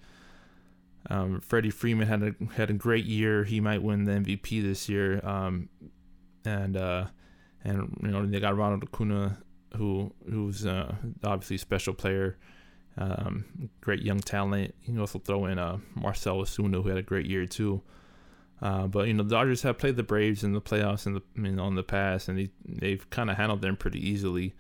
Um, 1.11 1.41
Freddie 1.41 1.71
Freeman 1.71 2.09
had 2.09 2.23
a 2.23 2.35
had 2.55 2.71
a 2.71 2.75
great 2.75 3.05
year. 3.05 3.45
He 3.45 3.61
might 3.61 3.83
win 3.83 4.05
the 4.05 4.13
MVP 4.13 4.63
this 4.63 4.89
year. 4.89 5.21
Um, 5.27 5.69
and 6.47 6.75
uh, 6.77 7.07
and 7.65 7.97
you 8.03 8.09
know 8.09 8.27
they 8.27 8.41
got 8.41 8.57
Ronald 8.57 8.85
Acuna 8.85 9.39
who 9.77 10.13
who's 10.29 10.67
uh, 10.67 10.95
obviously 11.25 11.57
a 11.57 11.59
special 11.59 11.95
player, 11.95 12.39
um, 12.99 13.45
great 13.81 14.03
young 14.03 14.21
talent. 14.21 14.75
You 14.83 14.95
can 14.95 15.01
also 15.01 15.19
throw 15.19 15.47
in 15.47 15.59
uh, 15.59 15.79
Marcell 15.95 16.43
Ozuna, 16.43 16.83
who 16.83 16.89
had 16.89 16.99
a 16.99 17.03
great 17.03 17.27
year 17.27 17.47
too. 17.47 17.83
Uh, 18.61 18.87
but 18.87 19.07
you 19.07 19.15
know, 19.15 19.23
the 19.23 19.31
Dodgers 19.31 19.63
have 19.63 19.79
played 19.79 19.97
the 19.97 20.03
Braves 20.03 20.45
in 20.45 20.53
the 20.53 20.61
playoffs 20.61 21.07
in 21.07 21.15
the 21.15 21.23
you 21.37 21.53
know 21.53 21.67
in 21.69 21.75
the 21.75 21.83
past, 21.83 22.29
and 22.29 22.39
they 22.39 22.51
they've 22.67 23.09
kind 23.11 23.31
of 23.31 23.37
handled 23.37 23.63
them 23.63 23.77
pretty 23.77 24.07
easily. 24.07 24.55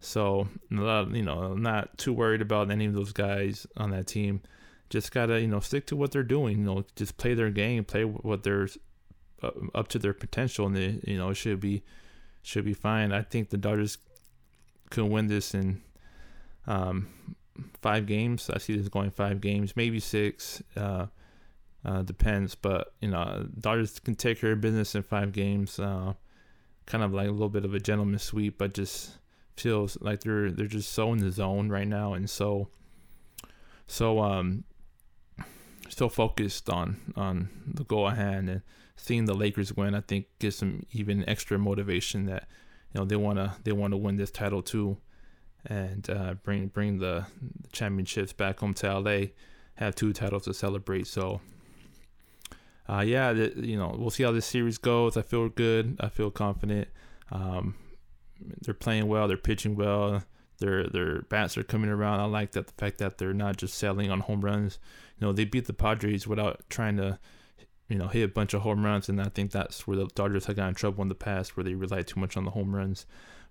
So 0.00 0.48
you 0.70 0.78
know, 1.22 1.54
not 1.54 1.98
too 1.98 2.12
worried 2.12 2.42
about 2.42 2.70
any 2.70 2.86
of 2.86 2.94
those 2.94 3.12
guys 3.12 3.66
on 3.76 3.90
that 3.90 4.06
team. 4.06 4.42
Just 4.88 5.12
gotta 5.12 5.40
you 5.40 5.48
know 5.48 5.60
stick 5.60 5.86
to 5.86 5.96
what 5.96 6.10
they're 6.10 6.22
doing. 6.22 6.58
You 6.58 6.64
know, 6.64 6.84
just 6.96 7.16
play 7.16 7.34
their 7.34 7.50
game, 7.50 7.84
play 7.84 8.04
what 8.04 8.42
they're 8.42 8.68
uh, 9.42 9.50
up 9.74 9.88
to 9.88 9.98
their 9.98 10.14
potential, 10.14 10.66
and 10.66 10.76
they 10.76 11.00
you 11.06 11.18
know 11.18 11.32
should 11.32 11.60
be 11.60 11.82
should 12.42 12.64
be 12.64 12.74
fine. 12.74 13.12
I 13.12 13.22
think 13.22 13.50
the 13.50 13.56
Dodgers 13.56 13.98
could 14.90 15.04
win 15.04 15.26
this 15.28 15.54
in 15.54 15.82
um, 16.66 17.08
five 17.80 18.06
games. 18.06 18.50
I 18.50 18.58
see 18.58 18.76
this 18.76 18.88
going 18.88 19.10
five 19.10 19.40
games, 19.40 19.76
maybe 19.76 20.00
six. 20.00 20.62
Uh, 20.76 21.06
uh, 21.84 22.02
depends, 22.02 22.54
but 22.54 22.92
you 23.00 23.08
know, 23.08 23.46
Dodgers 23.58 23.98
can 24.00 24.14
take 24.14 24.40
care 24.40 24.52
of 24.52 24.60
business 24.60 24.94
in 24.94 25.02
five 25.02 25.32
games. 25.32 25.78
Uh, 25.78 26.14
kind 26.86 27.04
of 27.04 27.12
like 27.14 27.28
a 27.28 27.30
little 27.30 27.48
bit 27.48 27.64
of 27.64 27.72
a 27.72 27.80
gentleman 27.80 28.18
sweep, 28.18 28.58
but 28.58 28.74
just 28.74 29.18
feels 29.56 29.96
like 30.00 30.20
they're 30.20 30.50
they're 30.50 30.66
just 30.66 30.92
so 30.92 31.12
in 31.12 31.18
the 31.18 31.30
zone 31.30 31.68
right 31.68 31.88
now, 31.88 32.12
and 32.14 32.28
so 32.28 32.68
so 33.86 34.20
um 34.20 34.64
so 36.00 36.08
focused 36.08 36.70
on 36.70 36.96
on 37.14 37.50
the 37.66 37.84
goal 37.84 38.08
at 38.08 38.16
hand 38.16 38.48
and 38.48 38.62
seeing 38.96 39.26
the 39.26 39.34
Lakers 39.34 39.76
win. 39.76 39.94
I 39.94 40.00
think 40.00 40.28
gives 40.38 40.58
them 40.60 40.86
even 40.92 41.28
extra 41.28 41.58
motivation 41.58 42.24
that 42.24 42.48
you 42.90 42.98
know 42.98 43.04
they 43.04 43.16
wanna 43.16 43.56
they 43.64 43.72
wanna 43.72 43.98
win 43.98 44.16
this 44.16 44.30
title 44.30 44.62
too, 44.62 44.96
and 45.66 46.08
uh, 46.08 46.34
bring 46.42 46.68
bring 46.68 47.00
the, 47.00 47.26
championships 47.72 48.32
back 48.32 48.60
home 48.60 48.72
to 48.74 48.98
LA, 48.98 49.18
have 49.74 49.94
two 49.94 50.14
titles 50.14 50.44
to 50.44 50.54
celebrate. 50.54 51.06
So. 51.06 51.42
Uh, 52.88 53.02
yeah, 53.02 53.30
you 53.30 53.76
know, 53.76 53.94
we'll 53.96 54.10
see 54.10 54.24
how 54.24 54.32
this 54.32 54.46
series 54.46 54.76
goes. 54.76 55.16
I 55.16 55.22
feel 55.22 55.48
good. 55.48 55.96
I 56.00 56.08
feel 56.08 56.28
confident. 56.28 56.88
Um, 57.30 57.76
they're 58.62 58.74
playing 58.74 59.06
well. 59.06 59.28
They're 59.28 59.36
pitching 59.36 59.76
well. 59.76 60.24
Their 60.60 60.86
their 60.86 61.22
bats 61.22 61.58
are 61.58 61.64
coming 61.64 61.90
around. 61.90 62.20
I 62.20 62.24
like 62.24 62.52
that 62.52 62.68
the 62.68 62.72
fact 62.74 62.98
that 62.98 63.18
they're 63.18 63.34
not 63.34 63.56
just 63.56 63.74
settling 63.74 64.10
on 64.10 64.20
home 64.20 64.42
runs. 64.42 64.78
You 65.18 65.26
know, 65.26 65.32
they 65.32 65.44
beat 65.44 65.66
the 65.66 65.72
Padres 65.72 66.26
without 66.26 66.62
trying 66.70 66.96
to 66.98 67.18
you 67.88 67.98
know, 67.98 68.06
hit 68.06 68.22
a 68.22 68.28
bunch 68.28 68.54
of 68.54 68.62
home 68.62 68.84
runs, 68.84 69.08
and 69.08 69.20
I 69.20 69.28
think 69.30 69.50
that's 69.50 69.84
where 69.84 69.96
the 69.96 70.06
Dodgers 70.14 70.46
have 70.46 70.54
gotten 70.54 70.68
in 70.68 70.74
trouble 70.76 71.02
in 71.02 71.08
the 71.08 71.14
past, 71.16 71.56
where 71.56 71.64
they 71.64 71.74
relied 71.74 72.06
too 72.06 72.20
much 72.20 72.36
on 72.36 72.44
the 72.44 72.52
home 72.52 72.72
runs. 72.74 73.04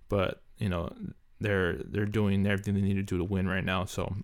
But 0.08 0.42
you 0.56 0.70
know, 0.70 0.90
they're 1.40 1.74
they're 1.84 2.06
doing 2.06 2.46
everything 2.46 2.74
they 2.74 2.80
need 2.80 2.94
to 2.94 3.02
do 3.02 3.18
to 3.18 3.24
win 3.24 3.46
right 3.46 3.64
now. 3.64 3.84
So 3.84 4.14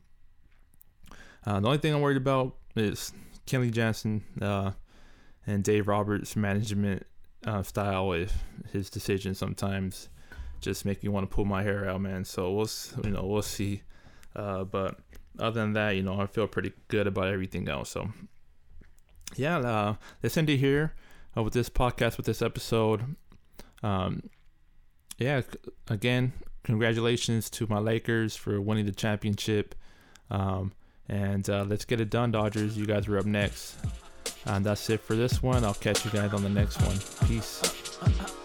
uh, 1.45 1.61
the 1.61 1.67
only 1.67 1.79
thing 1.79 1.95
I'm 1.95 2.01
worried 2.01 2.17
about 2.17 2.57
is 2.75 3.13
Kenley 3.47 3.71
Jansen 3.71 4.25
uh, 4.41 4.71
and 5.47 5.63
Dave 5.63 5.87
Roberts' 5.87 6.35
management. 6.35 7.07
uh, 7.47 7.63
style 7.63 8.09
with 8.09 8.33
his 8.73 8.91
decisions 8.91 9.39
sometimes 9.39 10.09
just 10.67 10.85
make 10.85 11.03
me 11.03 11.09
want 11.09 11.29
to 11.29 11.35
pull 11.35 11.45
my 11.45 11.63
hair 11.63 11.89
out, 11.89 12.01
man. 12.01 12.25
So 12.25 12.53
we'll 12.53 12.69
you 13.05 13.11
know 13.11 13.25
we'll 13.25 13.43
see. 13.43 13.83
Uh, 14.35 14.65
but 14.65 14.99
other 15.39 15.61
than 15.61 15.73
that, 15.73 15.97
you 15.97 16.03
know, 16.03 16.21
I 16.21 16.27
feel 16.27 16.47
pretty 16.47 16.73
good 16.89 17.07
about 17.07 17.29
everything 17.29 17.69
else. 17.69 17.91
So 17.91 18.11
yeah, 19.37 19.59
uh, 19.59 19.95
let's 20.23 20.37
end 20.37 20.51
it 20.51 20.59
here 20.59 20.95
uh, 21.37 21.43
with 21.43 21.55
this 21.55 21.71
podcast 21.71 22.17
with 22.17 22.27
this 22.27 22.43
episode. 22.43 23.17
Um, 23.83 24.29
yeah, 25.19 25.43
again, 25.89 26.33
congratulations 26.65 27.49
to 27.51 27.67
my 27.69 27.79
Lakers 27.79 28.37
for 28.37 28.61
winning 28.61 28.87
the 28.87 28.93
championship. 28.93 29.75
Um, 30.31 30.73
and 31.09 31.49
uh, 31.49 31.65
let's 31.69 31.85
get 31.85 32.01
it 32.01 32.11
done, 32.11 32.33
Dodgers. 32.33 32.77
You 32.77 32.87
guys 32.87 33.07
are 33.09 33.19
up 33.19 33.27
next. 33.27 33.77
And 34.45 34.65
that's 34.65 34.91
it 34.91 35.01
for 35.01 35.15
this 35.15 35.43
one. 35.43 35.65
I'll 35.65 35.75
catch 35.75 36.05
you 36.05 36.11
guys 36.11 36.35
on 36.35 36.43
the 36.43 36.49
next 36.49 36.81
one. 36.83 36.99
Peace. 37.29 38.43